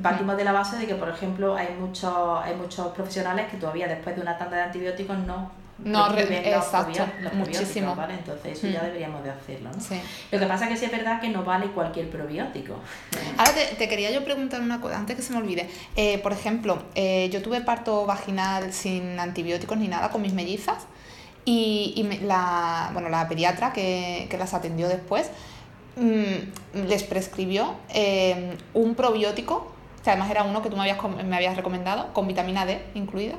[0.01, 3.87] Partimos de la base de que, por ejemplo, hay muchos hay muchos profesionales que todavía
[3.87, 7.95] después de una tanda de antibióticos no no, exacto, muchísimo.
[7.95, 8.15] ¿vale?
[8.15, 8.85] Entonces eso ya mm.
[8.85, 9.97] deberíamos de hacerlo, ¿no?
[10.31, 12.75] Lo que pasa es que sí es verdad que no vale cualquier probiótico.
[13.37, 15.69] Ahora te, quería yo preguntar una cosa, antes que se me olvide.
[15.95, 20.85] Eh, por ejemplo, eh, yo tuve parto vaginal sin antibióticos ni nada con mis mellizas
[21.45, 25.31] y, y la, bueno, la pediatra que, que las atendió después
[25.97, 29.71] mm, les prescribió eh, un probiótico
[30.03, 33.35] que además era uno que tú me habías, me habías recomendado, con vitamina D incluida.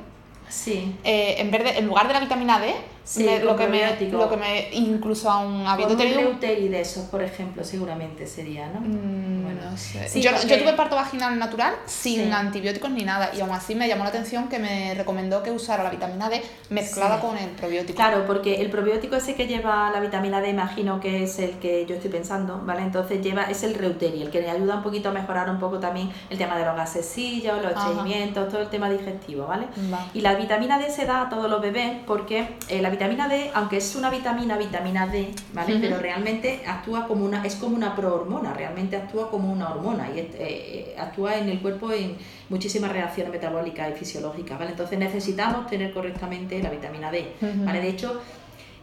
[0.49, 0.95] Sí.
[1.03, 4.29] Eh, en, vez de, en lugar de la vitamina D, Sí, lo, que me, lo
[4.29, 8.79] que me incluso aún habiendo tenido un de esos, por ejemplo, seguramente sería, ¿no?
[8.79, 10.21] Mm, bueno, no sé.
[10.21, 14.03] yo, yo, tuve parto vaginal natural sin antibióticos ni nada y aún así me llamó
[14.03, 17.97] la atención que me recomendó que usara la vitamina D mezclada con el probiótico.
[17.97, 21.85] Claro, porque el probiótico ese que lleva la vitamina D, imagino que es el que
[21.87, 22.83] yo estoy pensando, ¿vale?
[22.83, 25.79] Entonces lleva es el Reuteri, el que le ayuda un poquito a mejorar un poco
[25.79, 29.65] también el tema de los gasesillos, los estreñimientos, todo el tema digestivo, ¿vale?
[30.13, 33.51] Y la vitamina D se da a todos los bebés porque eh, la vitamina D,
[33.53, 35.77] aunque es una vitamina, vitamina D, ¿vale?
[35.79, 40.19] Pero realmente actúa como una, es como una prohormona, realmente actúa como una hormona y
[40.19, 42.17] eh, actúa en el cuerpo en
[42.49, 44.71] muchísimas reacciones metabólicas y fisiológicas, ¿vale?
[44.71, 47.33] Entonces necesitamos tener correctamente la vitamina D,
[47.65, 47.81] ¿vale?
[47.81, 48.21] De hecho,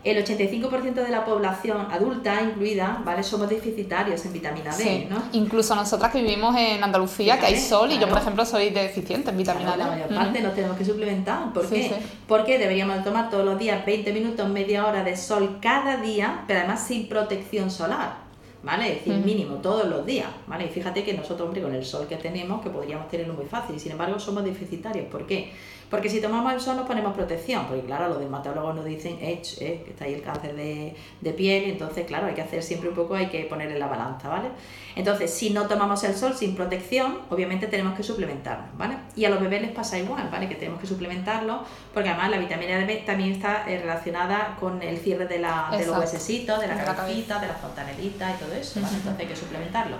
[0.04, 3.22] el 85% de la población adulta incluida, ¿vale?
[3.22, 5.22] Somos deficitarios en vitamina D, ¿no?
[5.32, 9.30] Incluso nosotras que vivimos en Andalucía, que hay sol, y yo, por ejemplo, soy deficiente
[9.30, 9.78] en vitamina D.
[9.78, 11.52] La mayor parte nos tenemos que suplementar.
[11.52, 11.92] ¿Por qué?
[12.26, 16.60] Porque deberíamos tomar todos los días 20 minutos, media hora de sol cada día, pero
[16.60, 18.28] además sin protección solar.
[18.62, 18.92] ¿vale?
[18.92, 20.66] Es decir, mínimo todos los días, ¿vale?
[20.66, 23.78] Y fíjate que nosotros, hombre, con el sol que tenemos, que podríamos tenerlo muy fácil,
[23.78, 25.06] sin embargo somos deficitarios.
[25.06, 25.52] ¿Por qué?
[25.90, 29.40] Porque si tomamos el sol nos ponemos protección, porque claro, los dermatólogos nos dicen, eh,
[29.58, 32.94] que está ahí el cáncer de, de piel, entonces claro, hay que hacer siempre un
[32.94, 34.48] poco, hay que poner en la balanza, ¿vale?
[34.96, 38.96] Entonces, si no tomamos el sol sin protección, obviamente tenemos que suplementarnos, ¿vale?
[39.16, 40.48] Y a los bebés les pasa igual, ¿vale?
[40.48, 41.62] Que tenemos que suplementarlo,
[41.94, 45.86] porque además la vitamina D también está eh, relacionada con el cierre de, la, de
[45.86, 48.96] los huesecitos, de la cabecita, de la fontanelita y todo eso, ¿vale?
[48.96, 49.96] Entonces hay que suplementarlo.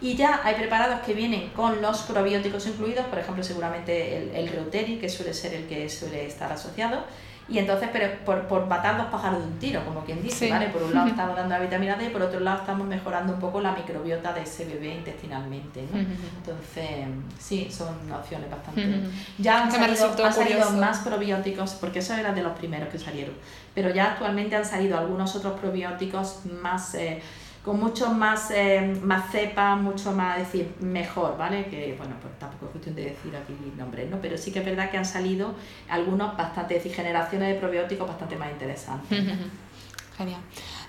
[0.00, 4.48] Y ya hay preparados que vienen con los probióticos incluidos, por ejemplo, seguramente el, el
[4.48, 7.04] Reuteri, que suele ser el que suele estar asociado.
[7.48, 10.66] Y entonces, pero por, por matar dos pájaros de un tiro, como quien dice, ¿vale?
[10.66, 13.38] Por un lado estamos dando la vitamina D y por otro lado estamos mejorando un
[13.38, 15.98] poco la microbiota de ese bebé intestinalmente, ¿no?
[15.98, 17.06] Entonces,
[17.38, 18.98] sí, son opciones bastante...
[19.38, 23.34] Ya han salido, han salido más probióticos, porque eso era de los primeros que salieron,
[23.76, 26.96] pero ya actualmente han salido algunos otros probióticos más...
[26.96, 27.22] Eh,
[27.66, 31.66] con mucho más, eh, más cepa, mucho más, decir, mejor, ¿vale?
[31.66, 34.18] Que, bueno, pues tampoco es cuestión de decir aquí nombres, ¿no?
[34.22, 35.52] Pero sí que es verdad que han salido
[35.88, 39.18] algunos bastante, decir, generaciones de probióticos bastante más interesantes.
[40.16, 40.40] Genial.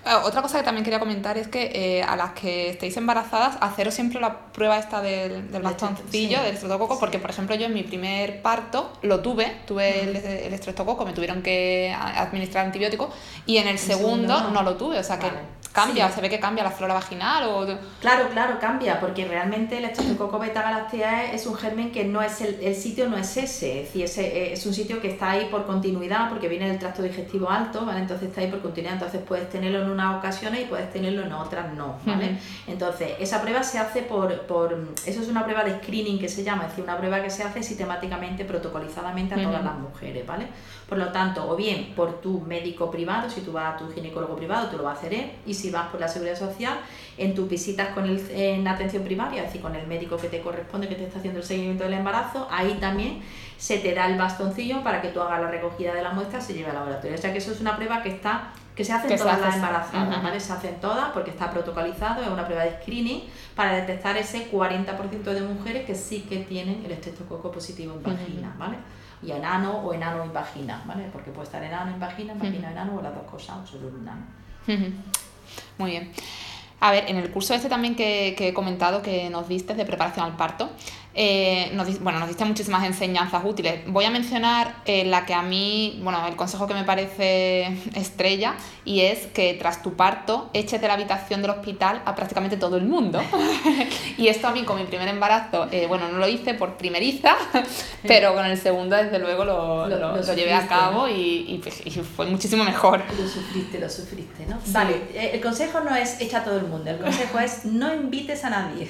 [0.06, 3.58] Ah, otra cosa que también quería comentar es que eh, a las que estéis embarazadas,
[3.60, 7.74] haceros siempre la prueba esta del, del bastoncillo, del estreptococo, porque por ejemplo yo en
[7.74, 10.52] mi primer parto lo tuve, tuve el, el
[11.06, 13.10] me tuvieron que administrar antibiótico
[13.46, 14.64] y en el, segundo, no.
[14.64, 15.30] lo tuve, o sea que
[15.72, 17.66] cambia, se ve que cambia la flora vaginal o...
[18.00, 22.42] Claro, claro, cambia, porque realmente el estreptococo beta galactiae es un germen que no es
[22.42, 25.48] el, el sitio no es ese, es decir, ese, es un sitio que está ahí
[25.52, 28.00] por continuidad, porque viene del tracto digestivo alto, ¿vale?
[28.00, 31.34] Entonces está ahí por continuidad, entonces puedes tenerlo en unas ocasiones y puedes tenerlo en
[31.34, 32.38] otras no, ¿vale?
[32.68, 36.44] Entonces, esa prueba se hace por, por, eso es una prueba de screening que se
[36.44, 40.48] llama, es decir, una prueba que se hace sistemáticamente, protocolizadamente a todas las mujeres, ¿vale?
[40.88, 44.36] Por lo tanto, o bien por tu médico privado, si tú vas a tu ginecólogo
[44.36, 46.80] privado, tú lo vas a hacer él, y si vas por la seguridad social,
[47.18, 50.42] en tus visitas con el, en atención primaria, es decir, con el médico que te
[50.42, 53.22] corresponde, que te está haciendo el seguimiento del embarazo, ahí también
[53.58, 56.42] se te da el bastoncillo para que tú hagas la recogida de la muestra y
[56.42, 57.18] se lleve al laboratorio.
[57.18, 59.56] O sea que eso es una prueba que está que se hace en todas las
[59.56, 60.40] embarazadas, ¿vale?
[60.40, 63.24] Se hacen todas porque está protocolizado, es una prueba de screening
[63.56, 68.56] para detectar ese 40% de mujeres que sí que tienen el estreptococo positivo en vagina,
[68.60, 68.78] ¿vale?
[69.22, 71.10] y enano o enano en vagina, ¿vale?
[71.12, 74.26] Porque puede estar enano en vagina, vagina enano o las dos cosas, o solo enano.
[75.78, 76.12] Muy bien.
[76.80, 79.86] A ver, en el curso este también que, que, he comentado que nos diste de
[79.86, 80.70] preparación al parto,
[81.20, 83.82] eh, nos, bueno, nos diste muchísimas enseñanzas útiles.
[83.88, 88.54] Voy a mencionar eh, la que a mí, bueno, el consejo que me parece estrella
[88.86, 92.78] y es que tras tu parto eches de la habitación del hospital a prácticamente todo
[92.78, 93.20] el mundo.
[94.18, 97.36] y esto a mí con mi primer embarazo, eh, bueno, no lo hice por primeriza,
[98.08, 101.90] pero con el segundo desde luego lo, lo, lo, llevé a cabo y, pues, y,
[101.90, 103.02] fue muchísimo mejor.
[103.20, 104.60] Lo sufriste, lo sufriste, ¿no?
[104.68, 108.44] Vale, el consejo no es echa a todo el mundo, el consejo es no invites
[108.44, 108.88] a nadie.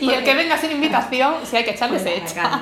[0.00, 2.60] y el que venga sin invitación, si hay que echarle, se echa.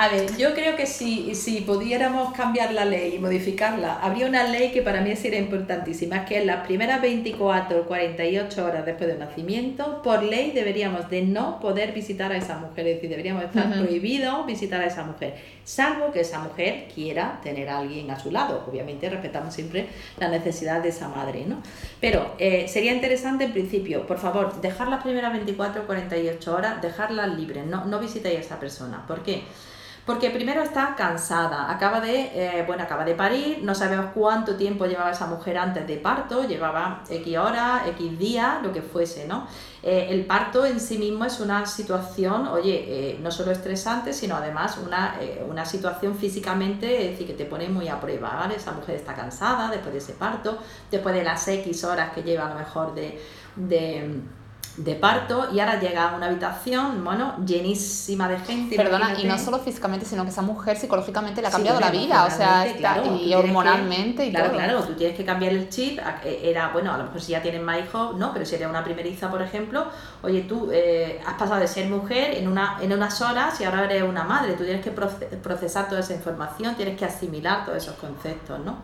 [0.00, 4.44] A ver, yo creo que si, si pudiéramos cambiar la ley y modificarla, habría una
[4.44, 9.10] ley que para mí sería importantísima, que en las primeras 24 o 48 horas después
[9.10, 13.44] del nacimiento, por ley deberíamos de no poder visitar a esa mujer, es decir, deberíamos
[13.44, 15.34] estar prohibidos visitar a esa mujer,
[15.64, 18.64] salvo que esa mujer quiera tener a alguien a su lado.
[18.66, 19.86] Obviamente respetamos siempre
[20.18, 21.62] la necesidad de esa madre, ¿no?
[22.00, 26.80] Pero eh, sería interesante en principio, por favor, dejar las primeras 24 o 48 horas,
[26.80, 29.04] dejarlas libres, no, no visitéis a esa persona.
[29.06, 29.42] ¿Por qué?
[30.06, 34.86] Porque primero está cansada, acaba de, eh, bueno, acaba de parir, no sabemos cuánto tiempo
[34.86, 39.46] llevaba esa mujer antes de parto, llevaba X horas, X días, lo que fuese, ¿no?
[39.82, 44.36] Eh, el parto en sí mismo es una situación, oye, eh, no solo estresante, sino
[44.36, 48.56] además una, una situación físicamente, es decir, que te pone muy a prueba, ¿vale?
[48.56, 50.58] Esa mujer está cansada después de ese parto,
[50.90, 53.20] después de las X horas que lleva a lo mejor de,
[53.56, 54.22] de
[54.76, 58.76] de parto y ahora llega a una habitación, bueno, llenísima de gente.
[58.76, 62.24] Perdona, y no solo físicamente, sino que esa mujer psicológicamente le ha cambiado la vida,
[62.24, 64.56] o sea, y hormonalmente y claro, todo.
[64.56, 67.42] Claro, tú tienes que cambiar el chip, eh, era, bueno, a lo mejor si ya
[67.42, 69.86] tienes más hijos, no, pero si eres una primeriza, por ejemplo,
[70.22, 73.84] oye, tú eh, has pasado de ser mujer en, una, en unas horas y ahora
[73.84, 77.96] eres una madre, tú tienes que procesar toda esa información, tienes que asimilar todos esos
[77.96, 78.78] conceptos, ¿no?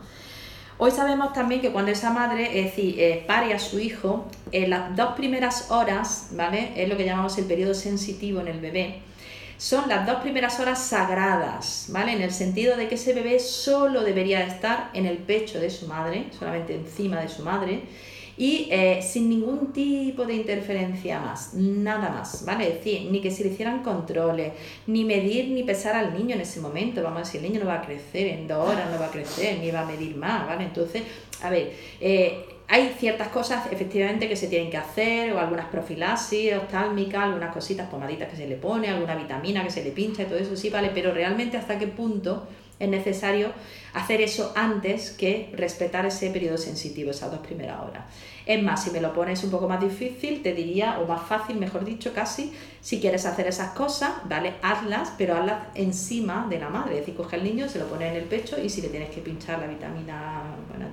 [0.78, 4.68] Hoy sabemos también que cuando esa madre, es decir, eh, pare a su hijo, en
[4.68, 6.72] las dos primeras horas, ¿vale?
[6.76, 9.00] Es lo que llamamos el periodo sensitivo en el bebé.
[9.58, 12.12] Son las dos primeras horas sagradas, ¿vale?
[12.12, 15.86] En el sentido de que ese bebé solo debería estar en el pecho de su
[15.86, 17.82] madre, solamente encima de su madre,
[18.38, 22.68] y eh, sin ningún tipo de interferencia más, nada más, ¿vale?
[22.68, 24.52] Es decir, ni que se le hicieran controles,
[24.86, 27.70] ni medir ni pesar al niño en ese momento, vamos a decir, el niño no
[27.70, 30.46] va a crecer en dos horas, no va a crecer, ni va a medir más,
[30.46, 30.64] ¿vale?
[30.64, 31.02] Entonces,
[31.42, 36.54] a ver, eh, hay ciertas cosas efectivamente que se tienen que hacer, o algunas profilaxis
[36.54, 40.26] oftálmicas, algunas cositas, pomaditas que se le pone, alguna vitamina que se le pincha y
[40.26, 40.90] todo eso sí, ¿vale?
[40.92, 42.46] Pero realmente hasta qué punto
[42.78, 43.52] es necesario
[43.94, 48.04] hacer eso antes que respetar ese periodo sensitivo, esas dos primeras horas.
[48.44, 51.56] Es más, si me lo pones un poco más difícil, te diría, o más fácil,
[51.56, 56.68] mejor dicho, casi, si quieres hacer esas cosas, vale, hazlas, pero hazlas encima de la
[56.68, 56.94] madre.
[56.94, 59.10] Es decir, coge al niño, se lo pone en el pecho y si le tienes
[59.10, 60.86] que pinchar la vitamina bueno,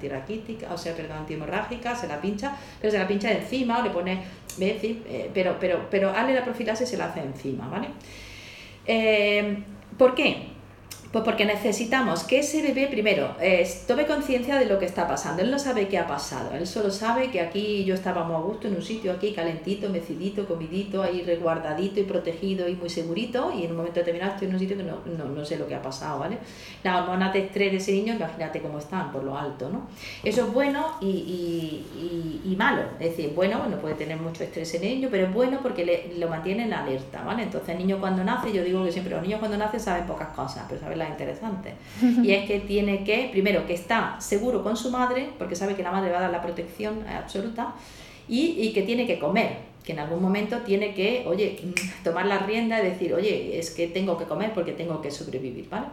[0.73, 4.23] o sea, perdón, antihemorrágica, se la pincha, pero se la pincha encima o le pone,
[4.57, 7.89] decir, eh, pero, pero, pero hazle la profilaxis y se la hace encima, ¿vale?
[8.85, 9.57] Eh,
[9.97, 10.52] ¿Por qué?
[11.13, 13.35] Pues porque necesitamos que ese bebé primero
[13.87, 15.43] tome conciencia de lo que está pasando.
[15.43, 18.67] Él no sabe qué ha pasado, él solo sabe que aquí yo estábamos a gusto
[18.67, 23.65] en un sitio aquí calentito, mecidito, comidito, ahí resguardadito y protegido y muy segurito y
[23.65, 25.75] en un momento determinado estoy en un sitio que no, no, no sé lo que
[25.75, 26.39] ha pasado, ¿vale?
[26.83, 29.87] Las hormonas de estrés de ese niño, imagínate cómo están, por lo alto, ¿no?
[30.23, 34.73] Eso es bueno y, y, y, malo, es decir, bueno, no puede tener mucho estrés
[34.73, 37.43] en el niño, pero es bueno porque le, lo mantiene en alerta, ¿vale?
[37.43, 40.29] Entonces el niño cuando nace, yo digo que siempre los niños cuando nacen saben pocas
[40.29, 41.73] cosas, pero saben interesante.
[42.23, 45.83] Y es que tiene que, primero, que está seguro con su madre, porque sabe que
[45.83, 47.75] la madre va a dar la protección absoluta,
[48.27, 51.59] y, y que tiene que comer, que en algún momento tiene que, oye,
[52.03, 55.69] tomar la rienda y decir, oye, es que tengo que comer porque tengo que sobrevivir,
[55.69, 55.87] ¿vale?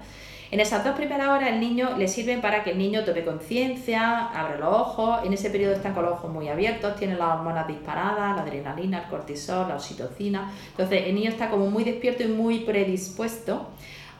[0.52, 4.26] En esas dos primeras horas el niño le sirven para que el niño tome conciencia,
[4.26, 7.68] abra los ojos, en ese periodo están con los ojos muy abiertos, tiene las hormonas
[7.68, 12.28] disparadas, la adrenalina, el cortisol, la oxitocina, entonces el niño está como muy despierto y
[12.28, 13.68] muy predispuesto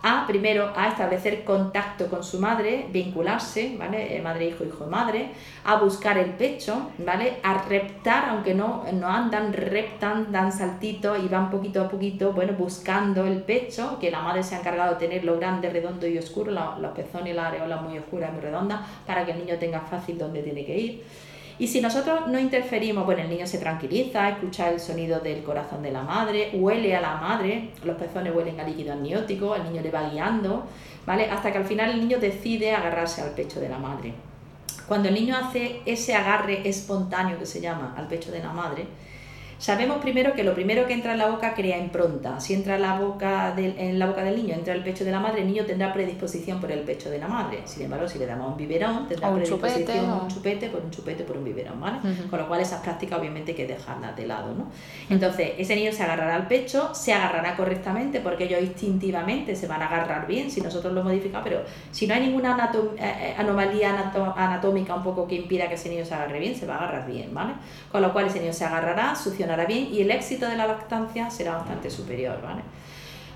[0.03, 4.17] a primero a establecer contacto con su madre, vincularse, ¿vale?
[4.17, 5.31] Eh, madre, hijo, hijo, madre,
[5.65, 7.39] a buscar el pecho, ¿vale?
[7.43, 12.55] A reptar, aunque no, no andan, reptan, dan saltitos y van poquito a poquito, bueno,
[12.55, 16.51] buscando el pecho, que la madre se ha encargado de tenerlo grande, redondo y oscuro,
[16.51, 19.81] los pezones y la areola muy oscura y muy redonda, para que el niño tenga
[19.81, 21.05] fácil dónde tiene que ir.
[21.61, 25.83] Y si nosotros no interferimos, bueno, el niño se tranquiliza, escucha el sonido del corazón
[25.83, 29.83] de la madre, huele a la madre, los pezones huelen a líquido amniótico, el niño
[29.83, 30.65] le va guiando,
[31.05, 31.29] ¿vale?
[31.29, 34.15] Hasta que al final el niño decide agarrarse al pecho de la madre.
[34.89, 38.87] Cuando el niño hace ese agarre espontáneo que se llama al pecho de la madre,
[39.61, 42.41] Sabemos primero que lo primero que entra en la boca crea impronta.
[42.41, 45.11] Si entra en la boca del, en la boca del niño, entra el pecho de
[45.11, 47.61] la madre, el niño tendrá predisposición por el pecho de la madre.
[47.67, 50.91] Sin embargo, si le damos un biberón, tendrá un predisposición chupete, un chupete por un
[50.91, 51.99] chupete por un biberón, ¿vale?
[52.31, 54.71] Con lo cual esas prácticas obviamente hay que dejarlas de lado, ¿no?
[55.11, 59.83] Entonces, ese niño se agarrará al pecho, se agarrará correctamente porque ellos instintivamente se van
[59.83, 64.11] a agarrar bien si nosotros lo modificamos, pero si no hay ninguna eh, eh, anomalía
[64.37, 67.07] anatómica un poco que impida que ese niño se agarre bien, se va a agarrar
[67.07, 67.53] bien, ¿vale?
[67.93, 71.31] Con lo cual ese niño se agarrará, succionará bien y el éxito de la lactancia
[71.31, 72.63] será bastante superior, ¿vale?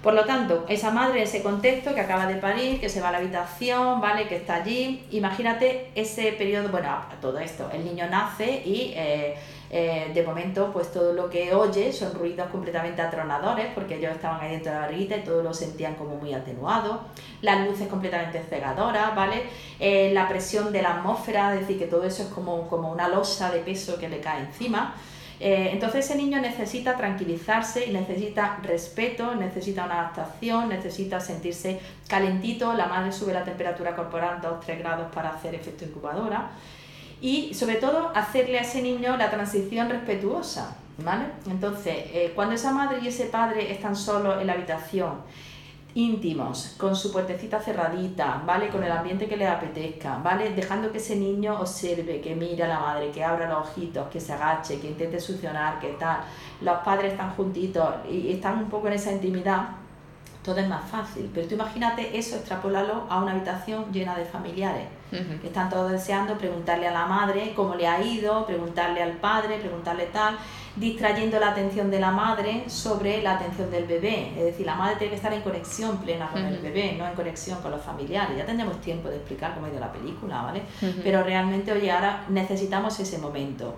[0.05, 3.13] Por lo tanto, esa madre, ese contexto que acaba de parir, que se va a
[3.13, 4.29] la habitación, ¿vale?
[4.29, 6.91] Que está allí, imagínate ese periodo, bueno,
[7.23, 9.35] todo esto, el niño nace y eh,
[9.71, 14.41] eh, de momento pues todo lo que oye son ruidos completamente atronadores porque ellos estaban
[14.43, 17.01] ahí dentro de la barriguita y todo lo sentían como muy atenuado,
[17.41, 19.45] las luces completamente cegadoras, ¿vale?
[19.81, 23.09] Eh, la presión de la atmósfera, es decir, que todo eso es como, como una
[23.09, 24.95] losa de peso que le cae encima.
[25.41, 32.73] Eh, entonces ese niño necesita tranquilizarse y necesita respeto, necesita una adaptación, necesita sentirse calentito,
[32.75, 36.51] la madre sube la temperatura corporal 2-3 grados para hacer efecto incubadora
[37.21, 41.25] y sobre todo hacerle a ese niño la transición respetuosa, ¿vale?
[41.51, 45.15] Entonces, eh, cuando esa madre y ese padre están solos en la habitación,
[45.95, 48.69] íntimos, con su puertecita cerradita, ¿vale?
[48.69, 50.51] Con el ambiente que le apetezca, ¿vale?
[50.51, 54.21] Dejando que ese niño observe, que mire a la madre, que abra los ojitos, que
[54.21, 56.19] se agache, que intente succionar, que tal.
[56.61, 59.69] Los padres están juntitos y están un poco en esa intimidad,
[60.45, 61.31] todo es más fácil.
[61.33, 66.37] Pero tú imagínate eso, extrapolalo a una habitación llena de familiares, que están todos deseando
[66.37, 70.37] preguntarle a la madre cómo le ha ido, preguntarle al padre, preguntarle tal
[70.77, 74.33] distrayendo la atención de la madre sobre la atención del bebé.
[74.37, 77.15] Es decir, la madre tiene que estar en conexión plena con el bebé, no en
[77.15, 78.37] conexión con los familiares.
[78.37, 80.63] Ya tendremos tiempo de explicar cómo ha ido la película, ¿vale?
[81.03, 83.75] Pero realmente, oye, ahora necesitamos ese momento.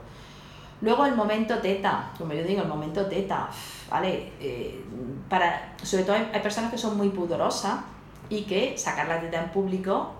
[0.81, 3.49] Luego el momento teta, como yo digo, el momento teta,
[3.91, 4.33] ¿vale?
[4.41, 4.85] Eh,
[5.29, 7.81] para, sobre todo hay, hay, personas que son muy pudorosas
[8.29, 10.13] y que sacar la teta en público,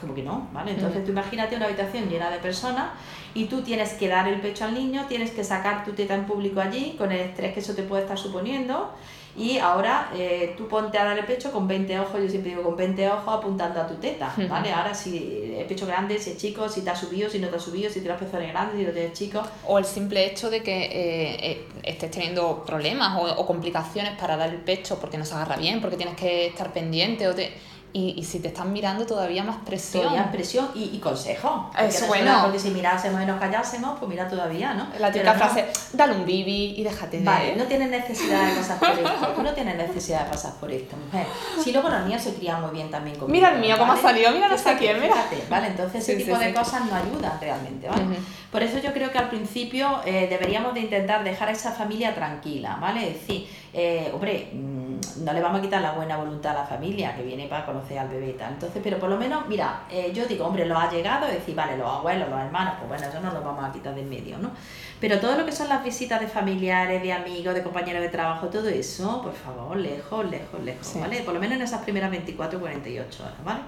[0.00, 0.72] como que no, ¿vale?
[0.72, 2.90] Entonces tú imagínate una habitación llena de personas
[3.34, 6.26] y tú tienes que dar el pecho al niño, tienes que sacar tu teta en
[6.26, 8.92] público allí, con el estrés que eso te puede estar suponiendo,
[9.36, 12.62] y ahora eh, tú ponte a dar el pecho con 20 ojos, yo siempre digo
[12.62, 14.72] con 20 ojos apuntando a tu teta, ¿vale?
[14.72, 17.56] Ahora si el pecho grande, si es chico, si te ha subido, si no te
[17.56, 19.42] ha subido, si tienes pezones grandes, si no tienes chico.
[19.66, 24.36] O el simple hecho de que eh, eh, estés teniendo problemas o, o, complicaciones para
[24.36, 27.52] dar el pecho porque no se agarra bien, porque tienes que estar pendiente o te
[27.94, 30.02] y, y si te están mirando todavía más presión.
[30.02, 31.70] Todavía presión y, y consejo.
[31.78, 32.40] Eso bueno.
[32.42, 34.88] Porque si mirásemos y nos callásemos, pues mira todavía, ¿no?
[34.98, 37.24] La típica frase, dale un bibi y déjate de...
[37.24, 39.28] Vale, no tienes necesidad de pasar por esto.
[39.36, 41.24] Tú no tienes necesidad de pasar por esto, mujer.
[41.62, 43.32] Si luego los niños se crían muy bien también conmigo.
[43.32, 45.14] Mira el mío, cómo ha salido, mira no sé quién, mira.
[45.14, 45.68] Fíjate, ¿vale?
[45.68, 46.54] Entonces ese tipo sí, de sí.
[46.54, 48.02] cosas no ayudan realmente, ¿vale?
[48.02, 48.50] Uh -huh.
[48.50, 52.14] Por eso yo creo que al principio eh, deberíamos de intentar dejar a esa familia
[52.14, 53.08] tranquila, ¿vale?
[53.08, 57.14] Es decir, eh, hombre, no le vamos a quitar la buena voluntad a la familia
[57.16, 58.52] que viene para conocer al bebé y tal.
[58.52, 61.56] Entonces, pero por lo menos, mira, eh, yo digo, hombre, lo ha llegado, es decir,
[61.56, 64.10] vale, los abuelos, los hermanos, pues bueno, eso no lo vamos a quitar de en
[64.10, 64.52] medio, ¿no?
[65.00, 68.46] Pero todo lo que son las visitas de familiares, de amigos, de compañeros de trabajo,
[68.46, 71.00] todo eso, por favor, lejos, lejos, lejos, sí.
[71.00, 71.22] ¿vale?
[71.22, 73.60] Por lo menos en esas primeras 24 48 horas, ¿vale?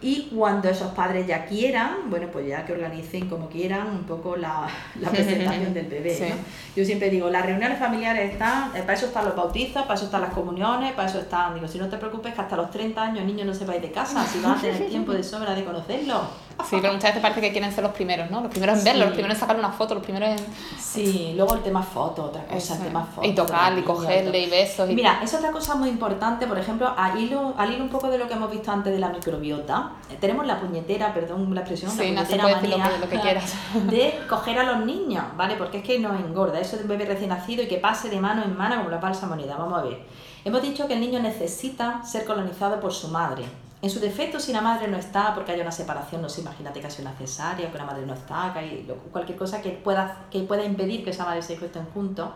[0.00, 4.36] Y cuando esos padres ya quieran, bueno, pues ya que organicen como quieran un poco
[4.36, 4.68] la,
[5.00, 6.14] la presentación del bebé.
[6.14, 6.24] Sí.
[6.28, 6.36] ¿no?
[6.76, 10.04] Yo siempre digo, las reuniones familiares están, eh, para eso están los bautizos, para eso
[10.04, 13.02] están las comuniones, para eso están, digo, si no te preocupes que hasta los 30
[13.02, 15.12] años el niño no se va a ir de casa, si vas a tener tiempo
[15.12, 16.22] de sobra de conocerlo.
[16.68, 18.40] Sí, pero muchas veces parece que quieren ser los primeros, ¿no?
[18.40, 18.88] Los primeros en sí.
[18.88, 20.46] verlo, los primeros en sacarle una foto, los primeros en...
[20.78, 23.26] Sí, luego el tema foto, otra cosa, el tema foto.
[23.26, 24.88] Y tocarle, y cogerle, y besos.
[24.88, 24.94] Y...
[24.94, 28.18] Mira, es otra cosa muy importante, por ejemplo, al hilo, al hilo un poco de
[28.18, 31.90] lo que hemos visto antes de la microbiota, eh, tenemos la puñetera, perdón la expresión,
[31.90, 33.54] sí, la puñetera no manía lo, lo que quieras.
[33.90, 35.56] de coger a los niños, ¿vale?
[35.56, 38.20] Porque es que nos engorda, eso de un bebé recién nacido y que pase de
[38.20, 39.98] mano en mano como la falsa moneda, vamos a ver.
[40.44, 43.44] Hemos dicho que el niño necesita ser colonizado por su madre,
[43.84, 46.80] En su defecto, si la madre no está, porque haya una separación, no sé, imagínate
[46.80, 49.72] que ha sido una cesárea, que la madre no está, que hay cualquier cosa que
[49.72, 52.30] pueda, que pueda impedir que esa madre y ese hijo estén juntos,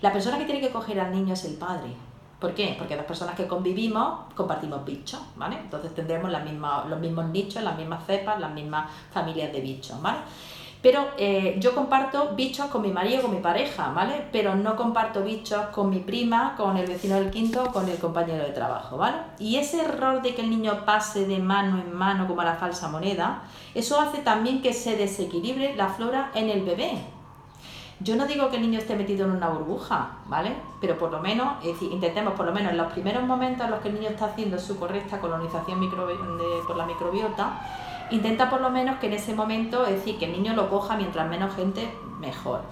[0.00, 1.90] la persona que tiene que coger al niño es el padre.
[2.40, 2.74] ¿Por qué?
[2.78, 5.58] Porque dos personas que convivimos compartimos bichos, ¿vale?
[5.58, 6.42] Entonces tendremos las
[6.88, 10.20] los mismos nichos, las mismas cepas, las mismas familias de bichos, ¿vale?
[10.80, 14.26] Pero eh, yo comparto bichos con mi marido, con mi pareja, ¿vale?
[14.30, 18.44] Pero no comparto bichos con mi prima, con el vecino del quinto, con el compañero
[18.44, 19.16] de trabajo, ¿vale?
[19.40, 22.88] Y ese error de que el niño pase de mano en mano como la falsa
[22.88, 23.42] moneda,
[23.74, 26.92] eso hace también que se desequilibre la flora en el bebé.
[28.00, 30.54] Yo no digo que el niño esté metido en una burbuja, ¿vale?
[30.80, 33.72] Pero por lo menos, es decir, intentemos por lo menos en los primeros momentos en
[33.72, 35.80] los que el niño está haciendo su correcta colonización
[36.64, 37.60] por la microbiota,
[38.10, 40.96] intenta por lo menos que en ese momento, es decir, que el niño lo coja
[40.96, 41.88] mientras menos gente,
[42.20, 42.62] mejor.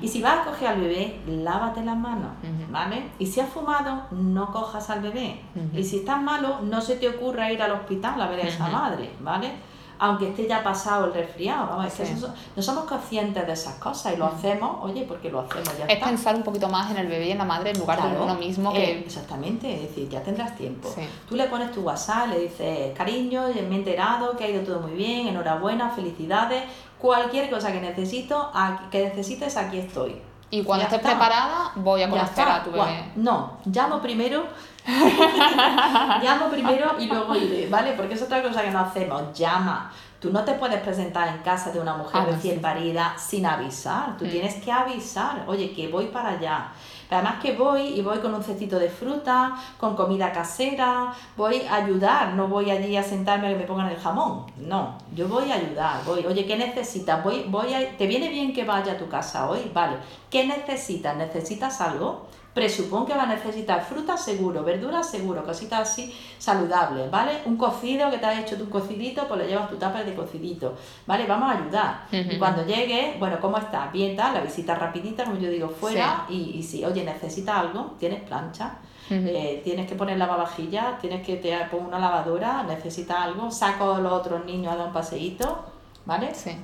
[0.00, 2.32] Y si vas a coger al bebé, lávate las manos,
[2.70, 3.10] ¿vale?
[3.18, 5.40] Y si has fumado, no cojas al bebé.
[5.74, 8.68] Y si estás malo, no se te ocurra ir al hospital a ver a esa
[8.68, 9.52] madre, ¿vale?
[9.98, 11.68] Aunque esté ya pasado el resfriado.
[11.68, 12.14] Vamos, es que
[12.54, 14.34] no somos conscientes de esas cosas y lo mm.
[14.34, 15.86] hacemos, oye, porque lo hacemos ya.
[15.86, 18.18] Es pensar un poquito más en el bebé y en la madre en lugar de
[18.18, 18.72] uno mismo.
[18.72, 18.84] Que...
[18.84, 20.88] Eh, exactamente, es decir, ya tendrás tiempo.
[21.28, 24.80] Tú le pones tu WhatsApp, le dices, cariño, me he enterado que ha ido todo
[24.80, 26.64] muy bien, enhorabuena, felicidades,
[26.98, 28.50] cualquier cosa que necesito,
[28.90, 30.20] que necesites, aquí estoy.
[30.50, 33.10] Y cuando estés preparada, voy a conocer a tu bebé.
[33.16, 34.44] No, llamo primero
[36.22, 37.94] Llamo primero y luego iré, ¿vale?
[37.94, 39.36] Porque es otra cosa que no hacemos.
[39.36, 39.90] Llama.
[40.20, 44.16] Tú no te puedes presentar en casa de una mujer ah, recién parida sin avisar.
[44.16, 44.30] Tú mm.
[44.30, 45.44] tienes que avisar.
[45.46, 46.68] Oye, que voy para allá.
[47.10, 51.76] además que voy y voy con un cestito de fruta, con comida casera, voy a
[51.76, 54.46] ayudar, no voy allí a sentarme a que me pongan el jamón.
[54.56, 57.22] No, yo voy a ayudar, voy, oye, ¿qué necesitas?
[57.22, 59.70] Voy, voy a, ¿Te viene bien que vaya a tu casa hoy?
[59.74, 59.96] Vale,
[60.30, 61.16] ¿qué necesitas?
[61.16, 62.26] ¿Necesitas algo?
[62.56, 67.42] Presupongo que va a necesitar fruta seguro, verduras seguro, cositas así saludables, ¿vale?
[67.44, 70.74] Un cocido que te has hecho tu cocidito, pues le llevas tu tapa de cocidito,
[71.06, 71.26] ¿vale?
[71.26, 72.06] Vamos a ayudar.
[72.10, 73.92] Y cuando llegue, bueno, ¿cómo estás?
[73.92, 77.94] Bien, tal, la visita rapidita, como yo digo, fuera, y, y si, oye, necesitas algo,
[77.98, 78.78] tienes plancha,
[79.10, 84.00] eh, tienes que poner lavavajillas, tienes que te poner una lavadora, necesitas algo, saco a
[84.00, 85.62] los otros niños a dar un paseíto,
[86.06, 86.34] ¿vale?
[86.34, 86.56] Sí.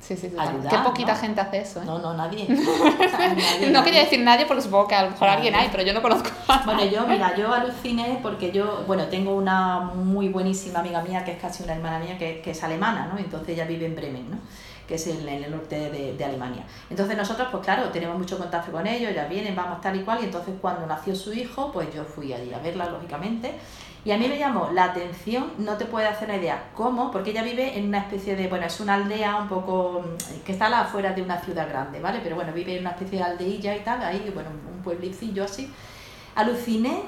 [0.00, 0.36] Sí, sí, sí.
[0.68, 1.84] Qué poquita gente hace eso, ¿eh?
[1.84, 2.46] No, no, nadie.
[3.72, 6.02] no quería decir nadie porque supongo que a lo mejor alguien hay, pero yo no
[6.02, 6.30] conozco
[6.64, 11.32] Bueno, yo, mira, yo aluciné porque yo, bueno, tengo una muy buenísima amiga mía que
[11.32, 13.18] es casi una hermana mía que, que es alemana, ¿no?
[13.18, 14.36] Entonces ella vive en Bremen, ¿no?
[14.86, 16.64] que es en, el norte de, de, Alemania.
[16.88, 20.20] Entonces nosotros, pues claro, tenemos mucho contacto con ellos, ya vienen, vamos tal y cual,
[20.22, 23.54] y entonces cuando nació su hijo, pues yo fui allí a verla, lógicamente,
[24.06, 27.30] y a mí me llamó la atención, no te puede hacer una idea cómo, porque
[27.30, 30.66] ella vive en una especie de, bueno, es una aldea un poco, mm, que está
[30.66, 32.20] a la afuera de una ciudad grande, ¿vale?
[32.22, 35.72] Pero bueno, vive en una especie de aldeilla y tal, ahí, bueno, un pueblecillo así.
[36.36, 37.02] Aluciné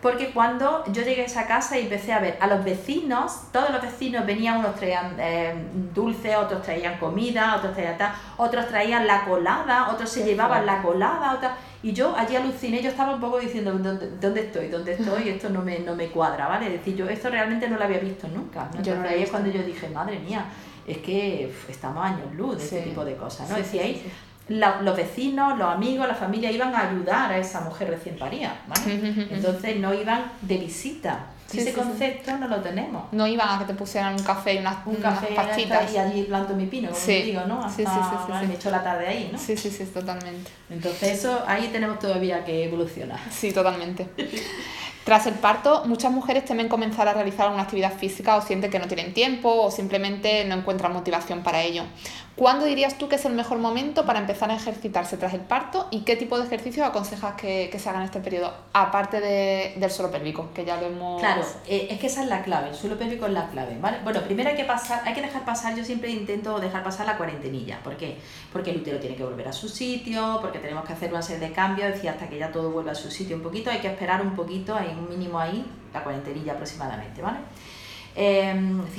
[0.00, 3.68] porque cuando yo llegué a esa casa y empecé a ver a los vecinos, todos
[3.68, 5.54] los vecinos venían, unos traían eh,
[5.94, 10.80] dulce, otros traían comida, otros traían tal, otros traían la colada, otros se llevaban la
[10.80, 11.52] colada, otros
[11.82, 14.68] y yo allí aluciné, yo estaba un poco diciendo, ¿dónde, dónde estoy?
[14.68, 15.28] ¿Dónde estoy?
[15.30, 16.66] Esto no me, no me cuadra, ¿vale?
[16.66, 18.70] Es decir, yo esto realmente no lo había visto nunca.
[18.74, 18.82] ¿no?
[18.82, 20.44] Yo ahí es cuando yo dije, madre mía,
[20.86, 23.56] es que estamos años luz de este tipo de cosas, ¿no?
[23.64, 24.02] Sí, ahí
[24.50, 29.28] los vecinos, los amigos, la familia iban a ayudar a esa mujer recién parida, ¿vale?
[29.30, 31.26] Entonces no iban de visita.
[31.58, 33.04] Ese concepto no lo tenemos.
[33.12, 35.92] No iban a que te pusieran un café y unas, un café pastitas.
[35.92, 37.64] Y allí planto mi pino, como digo, ¿no?
[37.64, 39.38] Hasta, sí, sí, sí, me echo la tarde ahí, ¿no?
[39.38, 40.50] Sí, sí, sí, totalmente.
[40.68, 43.20] Entonces eso, ahí tenemos todavía que evolucionar.
[43.30, 44.08] Sí, totalmente.
[45.04, 48.78] Tras el parto, muchas mujeres temen comenzar a realizar alguna actividad física o sienten que
[48.78, 51.84] no tienen tiempo o simplemente no encuentran motivación para ello.
[52.40, 55.88] ¿Cuándo dirías tú que es el mejor momento para empezar a ejercitarse tras el parto
[55.90, 60.10] y qué tipo de ejercicios aconsejas que, se haga en este periodo, aparte del suelo
[60.10, 61.20] pélvico, que ya lo hemos...
[61.20, 63.98] Claro, eh, es que esa es la clave, el suelo pélvico es la clave, ¿vale?
[64.02, 67.18] Bueno, primero hay que, pasar, hay que dejar pasar, yo siempre intento dejar pasar la
[67.18, 68.16] cuarentenilla, ¿por qué?
[68.50, 71.46] Porque el útero tiene que volver a su sitio, porque tenemos que hacer una serie
[71.46, 73.80] de cambios, es decir, hasta que ya todo vuelva a su sitio un poquito, hay
[73.80, 75.62] que esperar un poquito, hay un mínimo ahí,
[75.92, 77.40] la cuarentenilla aproximadamente, ¿vale?
[78.22, 78.54] Eh,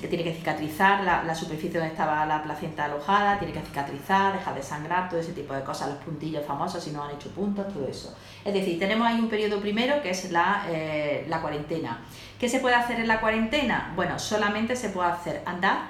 [0.10, 4.56] tiene que cicatrizar la, la, superficie donde estaba la placenta alojada, tiene que cicatrizar, dejar
[4.56, 7.72] de sangrar, todo ese tipo de cosas, los puntillos famosos si no han hecho puntos,
[7.72, 8.18] todo eso.
[8.44, 12.00] Es decir, tenemos ahí un periodo primero que es la, eh, la cuarentena.
[12.40, 13.94] ¿Qué se puede hacer en la cuarentena?
[13.96, 15.82] Bueno, solamente se puede hacer andar,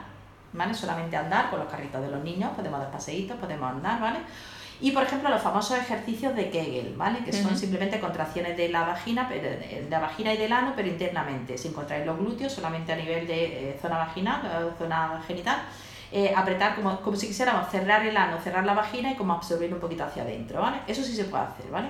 [0.51, 0.73] ¿vale?
[0.73, 4.19] Solamente andar con los carritos de los niños, podemos dar paseitos, podemos andar, ¿vale?
[4.81, 7.23] Y, por ejemplo, los famosos ejercicios de Kegel, ¿vale?
[7.23, 11.57] Que son simplemente contracciones de la vagina, de la vagina y del ano, pero internamente,
[11.57, 15.61] sin contraer los glúteos, solamente a nivel de eh, zona vaginal, o zona genital.
[16.11, 19.73] Eh, apretar como, como si quisiéramos cerrar el ano, cerrar la vagina y como absorber
[19.73, 20.79] un poquito hacia adentro, ¿vale?
[20.87, 21.87] Eso sí se puede hacer, ¿vale?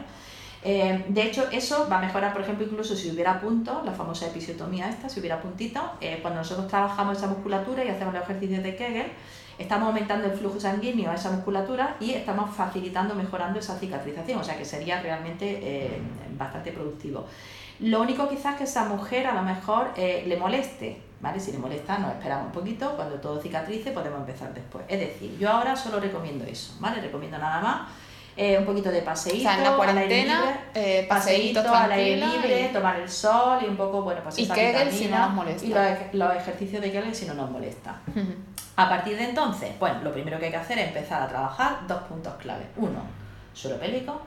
[0.63, 4.27] Eh, de hecho, eso va a mejorar, por ejemplo, incluso si hubiera puntos, la famosa
[4.27, 8.61] episiotomía esta, si hubiera puntitos, eh, cuando nosotros trabajamos esa musculatura y hacemos los ejercicios
[8.61, 9.11] de Kegel,
[9.62, 14.43] estamos aumentando el flujo sanguíneo a esa musculatura y estamos facilitando, mejorando esa cicatrización, o
[14.43, 16.01] sea que sería realmente eh,
[16.38, 17.26] bastante productivo.
[17.80, 21.39] Lo único quizás que esa mujer a lo mejor le moleste, ¿vale?
[21.39, 24.86] Si le molesta, nos esperamos un poquito, cuando todo cicatrice podemos empezar después.
[24.88, 27.01] Es decir, yo ahora solo recomiendo eso, ¿vale?
[27.01, 27.82] Recomiendo nada más
[28.38, 32.69] eh, un poquito de paseíto, o sea, en la cuarentena, eh, paseíto al aire libre,
[32.73, 35.65] tomar el sol y un poco, bueno, pues y Kegel si no nos molesta.
[36.11, 37.99] Y los, ejercicios de Kegel si no nos molesta.
[38.77, 41.79] A partir de entonces, bueno, lo primero que hay que hacer es empezar a trabajar
[41.88, 42.65] dos puntos clave.
[42.77, 43.01] Uno,
[43.53, 44.21] suelo pélvico,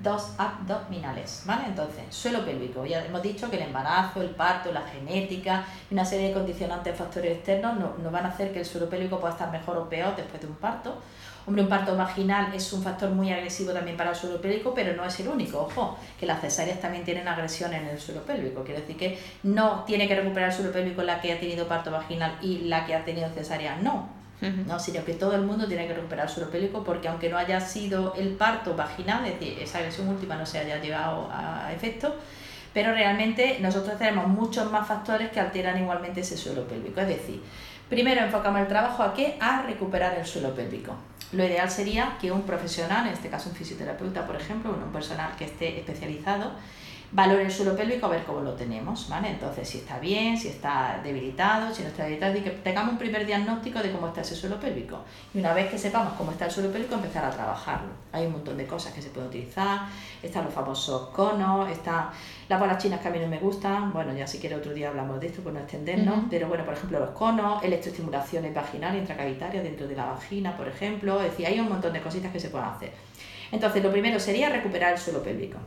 [0.00, 1.64] dos abdominales, ¿vale?
[1.66, 6.04] Entonces, suelo pélvico, ya hemos dicho que el embarazo, el parto, la genética y una
[6.04, 9.34] serie de condicionantes factores externos no, no van a hacer que el suelo pélvico pueda
[9.34, 10.96] estar mejor o peor después de un parto.
[11.46, 14.94] Hombre, un parto vaginal es un factor muy agresivo también para el suelo pélvico, pero
[14.94, 15.60] no es el único.
[15.62, 18.62] Ojo, que las cesáreas también tienen agresión en el suelo pélvico.
[18.62, 21.90] Quiere decir que no tiene que recuperar el suelo pélvico la que ha tenido parto
[21.90, 23.76] vaginal y la que ha tenido cesárea.
[23.76, 24.20] No.
[24.66, 27.36] No, sino que todo el mundo tiene que recuperar el suelo pélvico porque aunque no
[27.36, 31.70] haya sido el parto vaginal, es decir, esa agresión última no se haya llevado a
[31.74, 32.16] efecto,
[32.72, 37.00] pero realmente nosotros tenemos muchos más factores que alteran igualmente ese suelo pélvico.
[37.00, 37.42] Es decir,
[37.90, 39.36] primero enfocamos el trabajo a qué?
[39.40, 40.94] A recuperar el suelo pélvico.
[41.32, 45.36] Lo ideal sería que un profesional, en este caso un fisioterapeuta, por ejemplo, un personal
[45.36, 46.52] que esté especializado,
[47.12, 49.30] valore el suelo pélvico a ver cómo lo tenemos, ¿vale?
[49.30, 52.98] Entonces, si está bien, si está debilitado, si no está debilitado, y que tengamos un
[52.98, 54.98] primer diagnóstico de cómo está ese suelo pélvico.
[55.34, 57.90] Y una vez que sepamos cómo está el suelo pélvico, empezar a trabajarlo.
[58.12, 59.86] Hay un montón de cosas que se pueden utilizar,
[60.22, 62.10] están los famosos conos, están
[62.48, 64.88] las bolas chinas que a mí no me gustan, bueno, ya si quiere otro día
[64.88, 69.62] hablamos de esto por no extendernos, pero bueno, por ejemplo, los conos, electroestimulaciones vaginales, intracavitarias
[69.62, 72.50] dentro de la vagina, por ejemplo, es decir, hay un montón de cositas que se
[72.50, 72.92] pueden hacer.
[73.52, 75.58] Entonces, lo primero sería recuperar el suelo pélvico.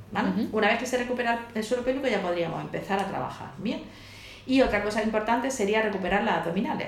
[0.52, 3.52] Una vez que se recupera el suelo pélvico, ya podríamos empezar a trabajar.
[3.58, 3.82] Bien.
[4.46, 6.88] Y otra cosa importante sería recuperar las abdominales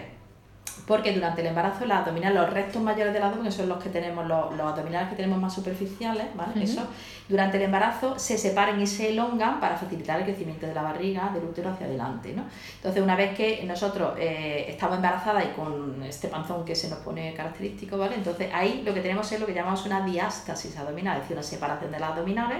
[0.87, 3.89] porque durante el embarazo las abdominales, los restos mayores del abdomen, que son los que
[3.89, 6.63] tenemos, los, los abdominales que tenemos más superficiales, ¿vale?
[6.63, 6.81] Eso,
[7.27, 11.31] durante el embarazo se separan y se elongan para facilitar el crecimiento de la barriga,
[11.33, 12.43] del útero hacia adelante, ¿no?
[12.75, 16.99] Entonces, una vez que nosotros eh, estamos embarazadas y con este panzón que se nos
[16.99, 18.15] pone característico, ¿vale?
[18.15, 21.43] Entonces, ahí lo que tenemos es lo que llamamos una diástasis abdominal, es decir, una
[21.43, 22.59] separación de las abdominales,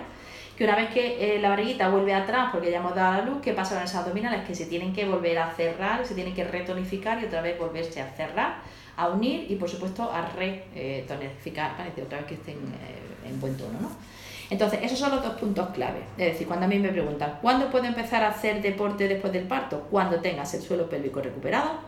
[0.56, 3.42] que una vez que eh, la barriguita vuelve atrás porque ya hemos dado la luz,
[3.42, 4.46] ¿qué pasa con esas abdominales?
[4.46, 8.02] Que se tienen que volver a cerrar, se tienen que retonificar y otra vez volverse
[8.02, 8.58] a cerrar,
[8.96, 13.40] a unir y por supuesto a retonificar, para decir otra vez que estén eh, en
[13.42, 13.92] buen tono, ¿no?
[14.50, 16.02] Entonces, esos son los dos puntos clave.
[16.18, 19.48] Es decir, cuando a mí me preguntan, ¿cuándo puedo empezar a hacer deporte después del
[19.48, 19.88] parto?
[19.90, 21.80] Cuando tengas el suelo pélvico recuperado,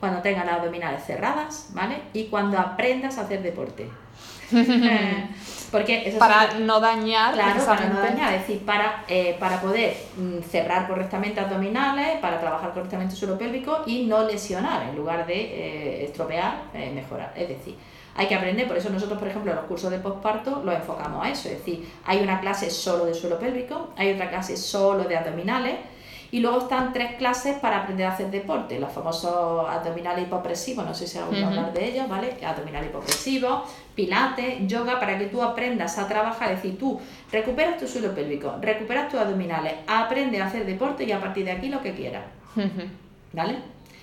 [0.00, 2.02] cuando tengas las abdominales cerradas, ¿vale?
[2.12, 3.88] Y cuando aprendas a hacer deporte.
[5.70, 10.40] Porque para no dañar, claro, para no dañar, es decir, para, eh, para poder mm,
[10.42, 15.34] cerrar correctamente abdominales, para trabajar correctamente el suelo pélvico y no lesionar en lugar de
[15.34, 17.32] eh, estropear, eh, mejorar.
[17.36, 17.76] Es decir,
[18.14, 21.24] hay que aprender, por eso nosotros, por ejemplo, en los cursos de postparto los enfocamos
[21.24, 25.04] a eso, es decir, hay una clase solo de suelo pélvico, hay otra clase solo
[25.04, 25.76] de abdominales
[26.36, 30.92] y luego están tres clases para aprender a hacer deporte, los famosos abdominales hipopresivos, no
[30.92, 32.36] sé si has oído hablar de ellos, ¿vale?
[32.44, 33.64] Abdominal hipopresivo,
[33.94, 37.00] pilates, yoga, para que tú aprendas a trabajar, es decir, tú
[37.32, 41.52] recuperas tu suelo pélvico, recuperas tus abdominales, aprendes a hacer deporte y a partir de
[41.52, 42.24] aquí lo que quieras.
[43.32, 43.56] ¿Vale?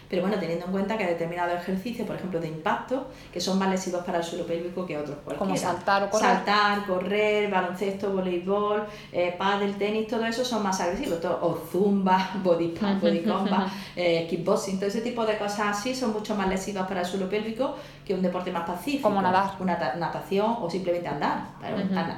[0.09, 3.57] Pero bueno, teniendo en cuenta que hay determinados ejercicios, por ejemplo, de impacto, que son
[3.57, 5.39] más lesivos para el suelo pélvico que otros cualquiera.
[5.39, 6.29] Como saltar o correr.
[6.29, 11.19] Saltar, correr, baloncesto, voleibol, eh, pádel, tenis, todo eso son más agresivos.
[11.25, 16.13] o zumba, body pump, body combat, eh, kickboxing, todo ese tipo de cosas así son
[16.13, 17.75] mucho más lesivas para el suelo pélvico
[18.05, 19.09] que un deporte más pacífico.
[19.09, 19.55] Como nadar.
[19.59, 21.47] Una natación o simplemente andar.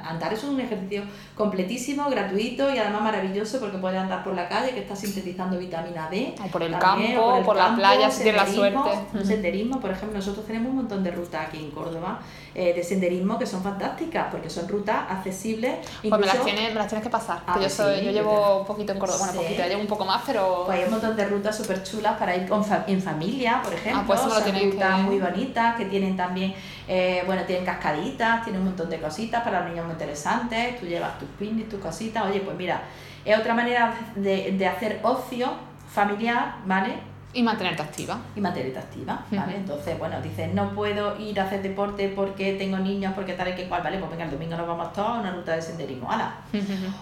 [0.04, 1.02] Andar es un ejercicio
[1.34, 6.08] completísimo, gratuito y además maravilloso porque puedes andar por la calle que está sintetizando vitamina
[6.10, 6.34] D.
[6.44, 9.24] O por el campo, por, la playa si tienes la suerte.
[9.24, 12.20] Senderismo, por ejemplo, nosotros tenemos un montón de rutas aquí en Córdoba
[12.54, 15.74] eh, de senderismo que son fantásticas porque son rutas accesibles.
[16.00, 17.42] Pues me las, tienes, me las tienes que pasar.
[17.46, 20.22] Ah, yo, soy, yo llevo un poquito en Córdoba, bueno, poquito, llevo un poco más,
[20.24, 20.62] pero.
[20.64, 24.02] Pues hay un montón de rutas súper chulas para ir con en familia, por ejemplo.
[24.02, 26.54] Ah, pues son rutas muy bonitas que tienen también,
[26.88, 30.80] eh, bueno, tienen cascaditas, tienen un montón de cositas para los niños muy interesantes.
[30.80, 32.24] Tú llevas tus pins, tus cositas.
[32.24, 32.82] Oye, pues mira,
[33.22, 35.52] es otra manera de, de hacer ocio
[35.92, 36.94] familiar, ¿vale?
[37.36, 38.18] Y mantenerte activa.
[38.34, 39.56] Y mantenerte activa, ¿vale?
[39.56, 43.54] Entonces, bueno, dices, no puedo ir a hacer deporte porque tengo niños, porque tal y
[43.54, 43.98] que cual, ¿vale?
[43.98, 46.34] Pues venga, el domingo nos vamos todos a una ruta de senderismo, ¿hala?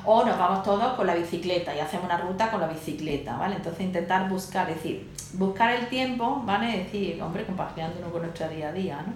[0.04, 3.54] O nos vamos todos con la bicicleta y hacemos una ruta con la bicicleta, ¿vale?
[3.54, 6.80] Entonces, intentar buscar, es decir, buscar el tiempo, ¿vale?
[6.80, 9.12] Es decir, hombre, compaginándonos con nuestro día a día, ¿no?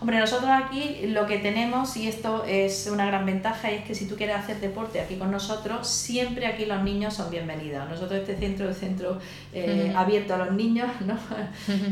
[0.00, 4.08] Hombre, nosotros aquí lo que tenemos, y esto es una gran ventaja, es que si
[4.08, 7.86] tú quieres hacer deporte aquí con nosotros, siempre aquí los niños son bienvenidos.
[7.86, 9.18] Nosotros este centro es centro
[9.52, 11.18] eh, abierto a los niños, ¿no?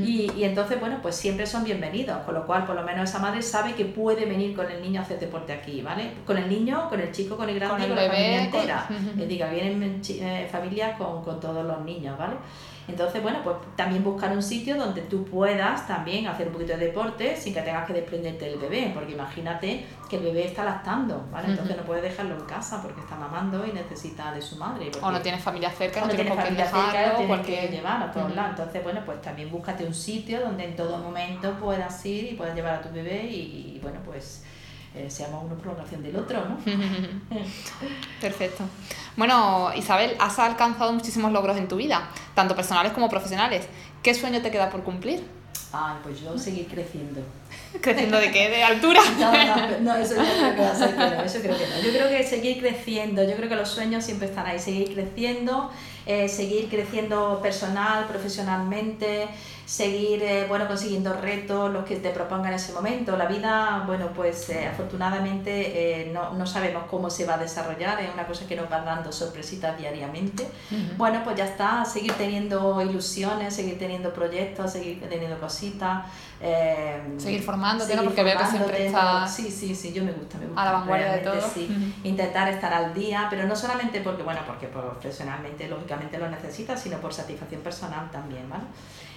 [0.02, 3.18] y, y, entonces, bueno, pues siempre son bienvenidos, con lo cual por lo menos esa
[3.18, 6.12] madre sabe que puede venir con el niño a hacer deporte aquí, ¿vale?
[6.24, 8.88] Con el niño, con el chico, con el grande, con, el con la familia entera.
[9.20, 12.36] Es diga, vienen eh, familias con, con todos los niños, ¿vale?
[12.88, 16.86] Entonces, bueno, pues también buscar un sitio donde tú puedas también hacer un poquito de
[16.86, 21.26] deporte sin que tengas que desprenderte del bebé, porque imagínate que el bebé está lactando,
[21.30, 21.48] ¿vale?
[21.48, 24.90] Entonces no puedes dejarlo en casa porque está mamando y necesita de su madre.
[25.02, 28.52] o no tienes familia cerca, no, tienes familia cerca, tienes que llevar a todos lados.
[28.58, 32.54] Entonces, bueno, pues también búscate un sitio donde en todo momento puedas ir y puedas
[32.54, 34.44] llevar a tu bebé y, bueno, pues
[34.94, 36.56] eh, seamos una prolongación del otro, ¿no?
[38.20, 38.64] Perfecto.
[39.18, 43.66] Bueno, Isabel, has alcanzado muchísimos logros en tu vida, tanto personales como profesionales.
[44.00, 45.24] ¿Qué sueño te queda por cumplir?
[45.72, 47.20] Ay, pues yo seguir creciendo.
[47.80, 48.48] ¿Creciendo de qué?
[48.48, 49.00] ¿De altura?
[49.18, 50.90] No, no, no eso creo que va a ser
[51.26, 51.82] eso creo que no.
[51.82, 55.72] Yo creo que seguir creciendo, yo creo que los sueños siempre están ahí, seguir creciendo,
[56.08, 59.28] eh, seguir creciendo personal, profesionalmente,
[59.66, 63.14] seguir eh, bueno, consiguiendo retos, los que te propongan en ese momento.
[63.18, 65.50] La vida, bueno, pues eh, afortunadamente
[66.06, 68.80] eh, no, no, sabemos cómo se va a desarrollar, es una cosa que nos va
[68.80, 70.48] dando sorpresitas diariamente.
[70.96, 76.06] Bueno, pues ya está, seguir teniendo ilusiones, seguir teniendo proyectos, seguir teniendo cositas.
[77.18, 78.04] Seguir formándote, ¿no?
[78.04, 79.34] Porque veo que siempre estás...
[79.34, 80.62] Sí, sí, sí, yo me gusta, me gusta.
[80.62, 81.40] A la vanguardia de todo.
[81.40, 81.94] Sí.
[82.04, 86.98] Intentar estar al día, pero no solamente porque, bueno, porque profesionalmente, lógicamente lo necesitas, sino
[86.98, 88.64] por satisfacción personal también, ¿vale?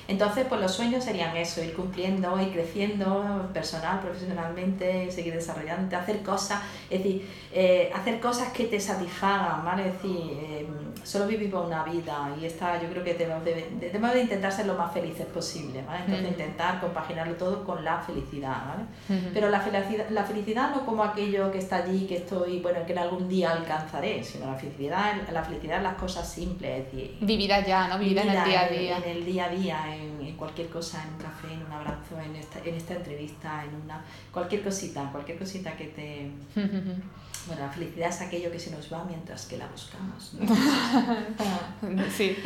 [0.07, 6.21] Entonces, pues los sueños serían eso, ir cumpliendo, ir creciendo personal, profesionalmente, seguir desarrollándote, hacer
[6.21, 9.87] cosas, es decir, eh, hacer cosas que te satisfagan, ¿vale?
[9.87, 10.67] Es decir, eh,
[11.03, 14.65] solo vivimos una vida y esta yo creo que debemos de, debemos de intentar ser
[14.65, 16.03] lo más felices posible, ¿vale?
[16.05, 19.21] Entonces intentar compaginarlo todo con la felicidad, ¿vale?
[19.33, 22.93] Pero la felicidad, la felicidad no como aquello que está allí, que estoy, bueno, que
[22.93, 27.17] en algún día alcanzaré, sino la felicidad, la felicidad es las cosas simples, es decir...
[27.21, 27.99] Vivir allá, ¿no?
[27.99, 28.97] Vivir en el día a día.
[28.97, 32.19] En, el día a día, en, en, cualquier cosa, en un café, en un abrazo,
[32.19, 34.03] en esta, en esta entrevista, en una...
[34.31, 36.31] Cualquier cosita, cualquier cosita que te...
[37.47, 40.33] Bueno, la felicidad es aquello que se nos va mientras que la buscamos.
[42.15, 42.37] sí.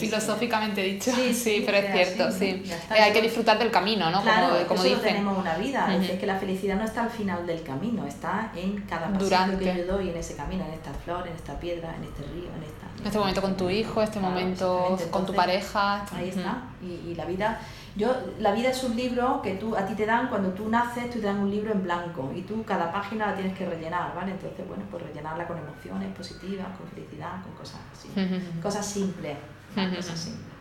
[0.00, 1.12] Filosóficamente dicho.
[1.14, 2.64] Sí, sí, pero es cierto, sí.
[2.64, 4.22] Eh, hay que disfrutar del camino, ¿no?
[4.22, 5.94] Claro, como, como tenemos una vida.
[5.96, 9.76] Es que la felicidad no está al final del camino, está en cada paso que
[9.76, 12.62] yo doy en ese camino, en esta flor, en esta piedra, en este río, en
[12.62, 12.84] esta...
[12.98, 16.04] En este momento con tu hijo, este momento con tu pareja.
[16.12, 16.64] Ahí está.
[16.82, 17.60] Y, y la vida
[17.96, 21.10] yo, la vida es un libro que tú, a ti te dan, cuando tú naces,
[21.10, 24.14] tú te dan un libro en blanco y tú cada página la tienes que rellenar,
[24.14, 24.32] ¿vale?
[24.32, 28.08] Entonces, bueno, pues rellenarla con emociones positivas, con felicidad, con cosas así.
[28.62, 29.36] cosas simples,
[29.74, 30.53] cosas simples.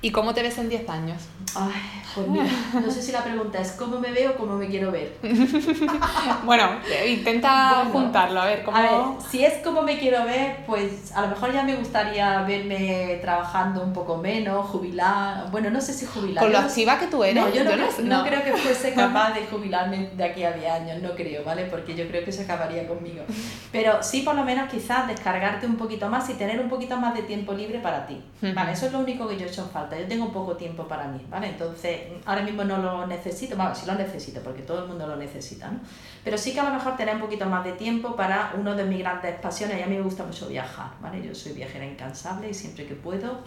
[0.00, 1.22] ¿Y cómo te ves en 10 años?
[1.56, 1.72] Ay,
[2.14, 4.92] pues mira, no sé si la pregunta es cómo me veo o cómo me quiero
[4.92, 5.16] ver.
[6.44, 8.76] bueno, intenta juntarlo, a ver, ¿cómo...
[8.76, 8.92] A ver,
[9.28, 13.82] si es como me quiero ver, pues a lo mejor ya me gustaría verme trabajando
[13.82, 16.44] un poco menos, jubilar, bueno, no sé si jubilar.
[16.44, 17.44] Con lo activa que tú eres.
[17.44, 21.02] No, yo no, no, creo que fuese capaz de jubilarme de aquí a 10 años,
[21.02, 21.64] no creo, ¿vale?
[21.64, 23.24] Porque yo creo que se acabaría conmigo.
[23.72, 27.14] Pero sí, por lo menos quizás descargarte un poquito más y tener un poquito más
[27.14, 28.22] de tiempo libre para ti,
[28.54, 28.72] ¿vale?
[28.72, 31.06] Eso es lo único que yo he hecho en falta yo tengo poco tiempo para
[31.06, 31.50] mí, ¿vale?
[31.50, 35.16] Entonces, ahora mismo no lo necesito, bueno, sí lo necesito, porque todo el mundo lo
[35.16, 35.80] necesita, ¿no?
[36.24, 38.84] Pero sí que a lo mejor tener un poquito más de tiempo para uno de
[38.84, 41.24] mis grandes pasiones, y a mí me gusta mucho viajar, ¿vale?
[41.24, 43.40] Yo soy viajera incansable y siempre que puedo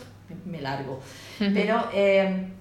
[0.45, 0.99] me largo.
[1.37, 1.89] Pero...
[1.93, 2.53] Eh,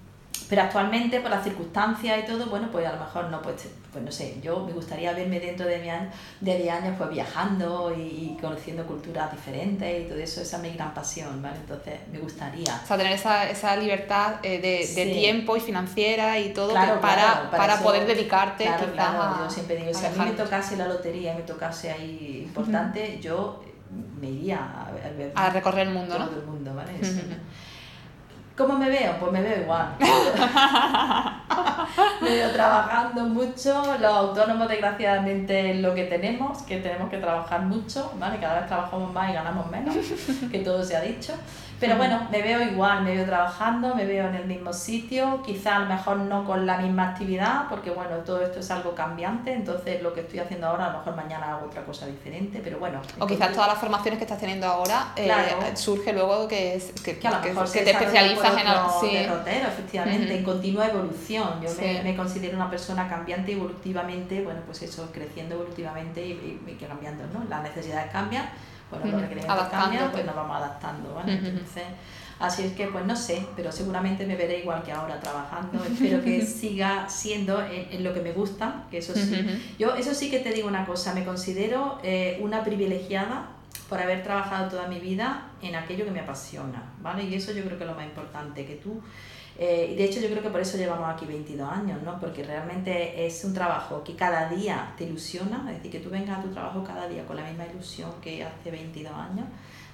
[0.51, 4.03] pero actualmente, por las circunstancias y todo, bueno, pues a lo mejor no, pues, pues
[4.03, 5.87] no sé, yo me gustaría verme dentro de, mi
[6.41, 10.73] de 10 años pues viajando y, conociendo culturas diferentes y todo eso, esa es mi
[10.73, 11.55] gran pasión, ¿vale?
[11.55, 12.81] Entonces me gustaría.
[12.83, 17.49] O sea, tener esa, esa libertad eh, de, de tiempo y financiera y todo para,
[17.49, 19.43] para, poder dedicarte claro, claro.
[19.45, 23.19] Yo siempre digo, si a mí me tocase la lotería y me tocase ahí importante,
[23.21, 23.63] yo
[24.19, 26.37] me iría a, a, recorrer el mundo, todo ¿no?
[26.41, 26.91] el mundo, ¿vale?
[28.57, 29.17] ¿Cómo me veo?
[29.19, 29.95] Pues me veo igual.
[32.21, 37.61] me veo trabajando mucho, los autónomos desgraciadamente es lo que tenemos, que tenemos que trabajar
[37.61, 38.39] mucho, ¿vale?
[38.39, 39.95] Cada vez trabajamos más y ganamos menos,
[40.51, 41.33] que todo se ha dicho.
[41.81, 45.77] Pero bueno, me veo igual, me veo trabajando, me veo en el mismo sitio, quizá
[45.77, 49.51] a lo mejor no con la misma actividad, porque bueno, todo esto es algo cambiante,
[49.51, 52.77] entonces lo que estoy haciendo ahora, a lo mejor mañana hago otra cosa diferente, pero
[52.77, 53.01] bueno.
[53.17, 55.31] O quizás todas las formaciones que estás teniendo ahora, eh,
[55.73, 59.01] surge luego que, que, que, a lo mejor que te especializas en algo.
[59.01, 59.13] Sí.
[59.15, 61.61] derrotero, efectivamente, en continua evolución.
[61.63, 66.85] Yo me, me, considero una persona cambiante evolutivamente, bueno, pues eso, creciendo evolutivamente y, y,
[66.85, 67.43] cambiando, ¿no?
[67.49, 68.45] Las necesidades cambian
[68.91, 71.33] bueno, los requerimientos cambian, pues nos vamos adaptando, ¿vale?
[71.33, 71.83] Entonces,
[72.41, 75.83] Así es que, pues no sé, pero seguramente me veré igual que ahora trabajando.
[75.85, 79.45] Espero que siga siendo en, lo que me gusta, que eso sí.
[79.77, 83.49] Yo, eso sí que te digo una cosa, me considero eh, una privilegiada
[83.87, 87.25] por haber trabajado toda mi vida en aquello que me apasiona, ¿vale?
[87.25, 89.01] Y eso yo creo que es lo más importante, que tú...
[89.59, 92.19] Eh, y de hecho yo creo que por eso llevamos aquí 22 años, ¿no?
[92.19, 96.39] Porque realmente es un trabajo que cada día te ilusiona, es decir, que tú vengas
[96.39, 99.45] a tu trabajo cada día con la misma ilusión que hace 22 años,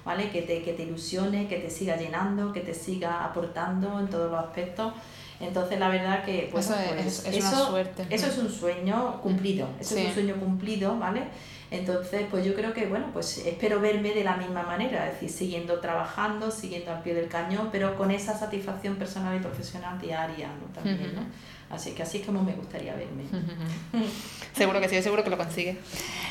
[0.04, 0.30] ¿vale?
[0.30, 4.30] Que te, que te ilusione, que te siga llenando, que te siga aportando en todos
[4.30, 4.92] los aspectos.
[5.40, 8.06] Entonces, la verdad que pues, eso, es, eso, una suerte.
[8.10, 11.22] eso es un sueño cumplido, eso es un sueño cumplido, ¿vale?
[11.70, 15.30] Entonces, pues yo creo que, bueno, pues espero verme de la misma manera, es decir,
[15.30, 20.48] siguiendo trabajando, siguiendo al pie del cañón, pero con esa satisfacción personal y profesional diaria,
[20.48, 20.72] ¿no?
[20.74, 21.22] También, ¿no?
[21.70, 23.24] Así que así es como me gustaría verme.
[24.54, 25.76] seguro que sí, seguro que lo consigue.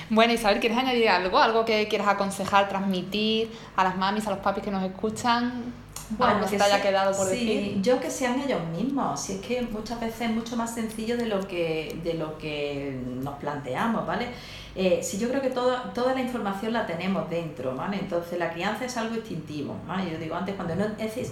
[0.09, 1.37] Bueno, Isabel, ¿quieres añadir algo?
[1.37, 5.73] ¿Algo que quieras aconsejar, transmitir a las mamis, a los papis que nos escuchan?
[6.11, 9.19] Bueno, que te haya quedado por sí, yo que sean ellos mismos.
[9.19, 12.97] Si es que muchas veces es mucho más sencillo de lo que, de lo que
[13.21, 14.27] nos planteamos, ¿vale?
[14.75, 17.97] Eh, si yo creo que toda, toda la información la tenemos dentro, ¿vale?
[17.99, 20.09] Entonces la crianza es algo instintivo, ¿vale?
[20.11, 20.85] Yo digo antes, cuando no,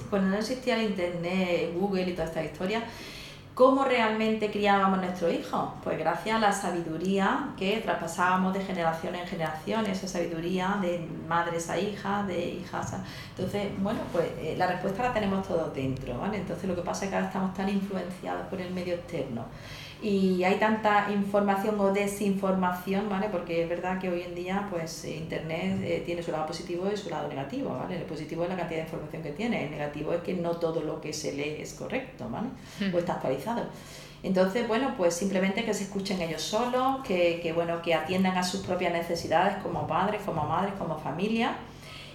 [0.10, 2.84] cuando no existía el internet, Google y toda esta historia,
[3.56, 5.70] ¿Cómo realmente criábamos nuestros hijos?
[5.82, 11.70] Pues gracias a la sabiduría que traspasábamos de generación en generación, esa sabiduría de madres
[11.70, 13.06] a hijas, de hijas a...
[13.30, 16.40] Entonces, bueno, pues eh, la respuesta la tenemos todos dentro, ¿vale?
[16.40, 19.46] Entonces lo que pasa es que ahora estamos tan influenciados por el medio externo
[20.06, 23.28] y hay tanta información o desinformación, ¿vale?
[23.32, 26.96] Porque es verdad que hoy en día, pues, Internet eh, tiene su lado positivo y
[26.96, 27.98] su lado negativo, ¿vale?
[27.98, 30.82] El positivo es la cantidad de información que tiene, el negativo es que no todo
[30.82, 32.50] lo que se lee es correcto, ¿vale?
[32.94, 33.64] O está actualizado.
[34.22, 38.44] Entonces, bueno, pues simplemente que se escuchen ellos solos, que, que, bueno, que atiendan a
[38.44, 41.56] sus propias necesidades como padres, como madres, como familia,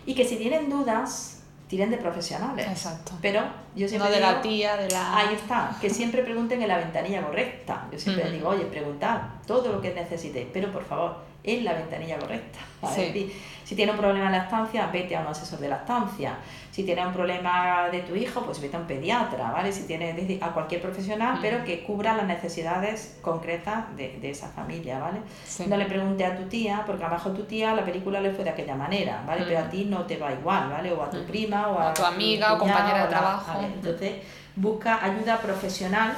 [0.06, 1.39] y que si tienen dudas,
[1.70, 2.66] tiren de profesionales.
[2.66, 3.12] Exacto.
[3.22, 3.42] Pero
[3.76, 4.10] yo siempre.
[4.10, 5.16] No de la tía, de la.
[5.16, 7.86] Ahí está, que siempre pregunten en la ventanilla correcta.
[7.92, 12.18] Yo siempre digo, oye, preguntad todo lo que necesitéis, pero por favor, en la ventanilla
[12.18, 12.58] correcta.
[12.94, 13.32] Sí.
[13.70, 16.38] Si tiene un problema en la estancia, vete a un asesor de la estancia.
[16.72, 19.70] Si tiene un problema de tu hijo, pues vete a un pediatra, ¿vale?
[19.70, 24.98] Si tiene a cualquier profesional, pero que cubra las necesidades concretas de, de esa familia,
[24.98, 25.20] ¿vale?
[25.68, 28.32] No le pregunte a tu tía, porque a lo mejor tu tía la película le
[28.32, 29.44] fue de aquella manera, ¿vale?
[29.46, 30.92] Pero a ti no te va igual, ¿vale?
[30.92, 33.60] O a tu prima, o a, tu amiga, o compañera de trabajo.
[33.62, 34.14] Entonces,
[34.56, 36.16] busca ayuda profesional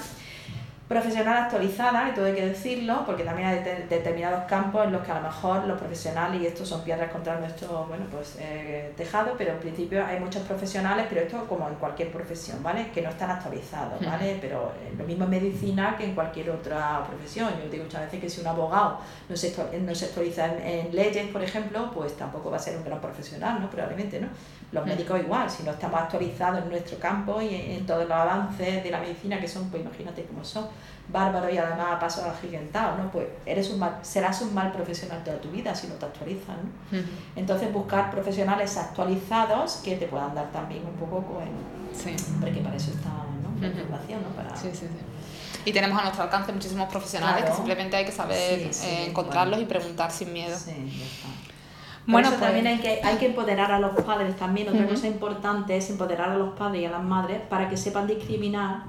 [0.93, 5.11] profesional actualizada, y todo hay que decirlo, porque también hay determinados campos en los que
[5.11, 9.35] a lo mejor los profesionales, y esto son piedras contra nuestro bueno, pues, eh, tejado,
[9.39, 12.91] pero en principio hay muchos profesionales, pero esto como en cualquier profesión, ¿vale?
[12.93, 14.39] Que no están actualizados, ¿vale?
[14.41, 17.49] Pero eh, lo mismo en medicina que en cualquier otra profesión.
[17.63, 21.27] Yo digo muchas veces que si un abogado no se, no se actualiza en, leyes,
[21.29, 23.71] por ejemplo, pues tampoco va a ser un gran profesional, ¿no?
[23.71, 24.29] Probablemente, ¿no?
[24.73, 28.13] Los médicos igual, si no estamos actualizados en nuestro campo y en, en todos los
[28.13, 30.67] avances de la medicina que son, pues imagínate cómo son
[31.09, 33.11] bárbaro y además a paso agigantado, ¿no?
[33.11, 36.57] Pues eres un mal, serás un mal profesional toda tu vida si no te actualizas,
[36.57, 36.99] ¿no?
[37.37, 41.49] Entonces buscar profesionales actualizados que te puedan dar también un poco, pues,
[41.93, 42.17] sí.
[42.41, 43.61] porque para eso está, ¿no?
[43.61, 44.29] La información, ¿no?
[44.31, 44.57] Para...
[44.57, 45.13] Sí, sí, sí.
[45.65, 49.65] Y tenemos a nuestro alcance muchísimos profesionales que simplemente hay que saber eh, encontrarlos y
[49.65, 50.57] preguntar sin miedo.
[50.59, 51.29] Sí, ya está.
[52.07, 52.41] bueno, pues...
[52.41, 54.69] también hay que, hay que empoderar a los padres también.
[54.69, 58.09] Otra cosa importante es empoderar a los padres y a las madres para que sepan
[58.09, 58.85] discriminar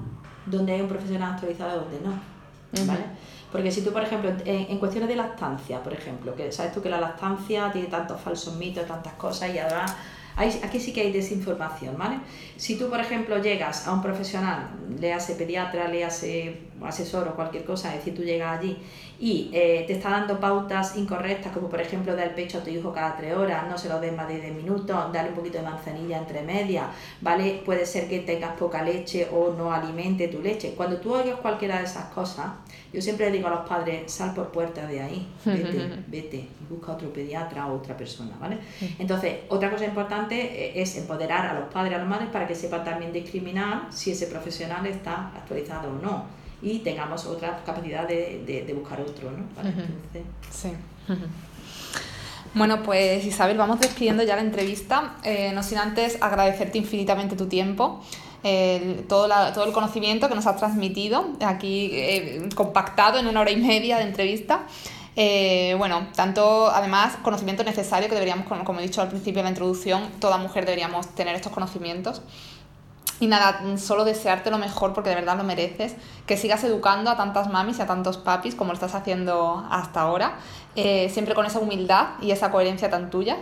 [0.46, 2.86] donde hay un profesional actualizado y donde no.
[2.86, 3.04] ¿vale?
[3.52, 6.88] Porque si tú, por ejemplo, en, cuestiones de lactancia, por ejemplo, que sabes tú que
[6.88, 9.94] la lactancia tiene tantos falsos mitos, tantas cosas y además
[10.36, 12.18] aquí sí que hay desinformación, ¿vale?
[12.56, 17.34] Si tú, por ejemplo, llegas a un profesional, le hace pediatra, le hace asesor o
[17.34, 18.76] cualquier cosa, es decir, tú llegas allí
[19.18, 22.92] y eh, te está dando pautas incorrectas, como por ejemplo dar pecho a tu hijo
[22.92, 25.64] cada tres horas, no se lo des más de 10 minutos, darle un poquito de
[25.64, 26.86] manzanilla entre medias,
[27.20, 27.62] ¿vale?
[27.64, 30.74] Puede ser que tengas poca leche o no alimente tu leche.
[30.76, 32.46] Cuando tú hagas cualquiera de esas cosas,
[32.92, 37.12] yo siempre digo a los padres, sal por puerta de ahí, vete, vete, busca otro
[37.12, 38.58] pediatra o otra persona, ¿vale?
[38.98, 42.54] Entonces, otra cosa importante eh, es empoderar a los padres a las madres para que
[42.54, 48.42] sepan también discriminar si ese profesional está actualizado o no y tengamos otra capacidad de,
[48.66, 49.44] de, buscar otro, ¿no?
[50.50, 50.70] Sí.
[52.54, 57.46] Bueno, pues Isabel, vamos despidiendo ya la entrevista, eh, no sin antes agradecerte infinitamente tu
[57.46, 58.02] tiempo.
[59.08, 63.56] todo, todo, el conocimiento que nos has transmitido aquí eh, compactado en una hora y
[63.56, 64.66] media de entrevista.
[65.16, 69.50] Eh, bueno, tanto además conocimiento necesario que deberíamos, como he dicho al principio de la
[69.50, 72.22] introducción, toda mujer deberíamos tener estos conocimientos.
[73.20, 75.94] Y nada, solo desearte lo mejor porque de verdad lo mereces,
[76.26, 80.00] que sigas educando a tantas mamis y a tantos papis como lo estás haciendo hasta
[80.00, 80.36] ahora,
[80.74, 83.38] eh, siempre con esa humildad y esa coherencia tan tuyas.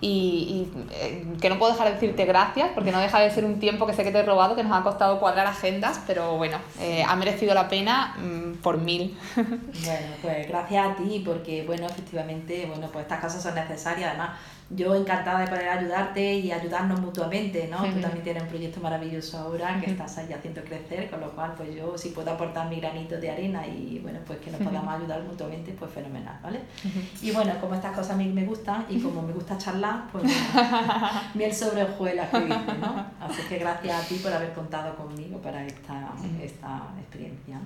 [0.00, 3.58] y, eh, que no puedo dejar de decirte gracias, porque no deja de ser un
[3.58, 6.58] tiempo que sé que te he robado, que nos ha costado cuadrar agendas, pero bueno,
[6.78, 9.16] eh, ha merecido la pena mm, por mil.
[9.36, 14.30] Bueno, pues gracias a ti, porque bueno, efectivamente, bueno, pues estas cosas son necesarias, además
[14.70, 17.84] yo encantada de poder ayudarte y ayudarnos mutuamente, ¿no?
[17.84, 21.52] Tú también tienes un proyecto maravilloso ahora que estás ahí haciendo crecer, con lo cual
[21.56, 24.94] pues yo si puedo aportar mi granito de arena y bueno, pues que nos podamos
[24.94, 26.60] ayudar mutuamente, pues fenomenal, ¿vale?
[27.20, 30.24] Y bueno, como estas cosas a mí me gustan y como me gusta charlar, pues
[31.34, 33.06] miel sobre hojuelas que dice, ¿no?
[33.20, 36.12] Así que gracias a ti por haber contado conmigo para esta,
[36.42, 37.60] esta experiencia.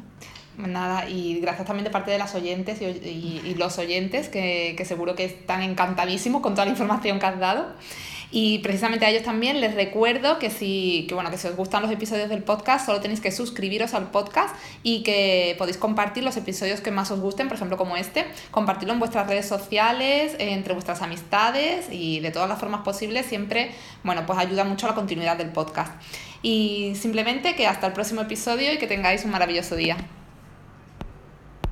[0.58, 4.84] Nada, y gracias también de parte de las oyentes y, y, los oyentes, que, que,
[4.84, 7.66] seguro que están encantadísimos con toda la información que has dado.
[8.30, 11.82] Y precisamente a ellos también les recuerdo que si, que bueno, que si os gustan
[11.82, 16.36] los episodios del podcast, solo tenéis que suscribiros al podcast y que podéis compartir los
[16.36, 20.74] episodios que más os gusten, por ejemplo como este, compartirlo en vuestras redes sociales, entre
[20.74, 23.70] vuestras amistades y de todas las formas posibles, siempre,
[24.04, 25.92] bueno, pues ayuda mucho a la continuidad del podcast.
[26.42, 29.96] Y simplemente que hasta el próximo episodio y que tengáis un maravilloso día.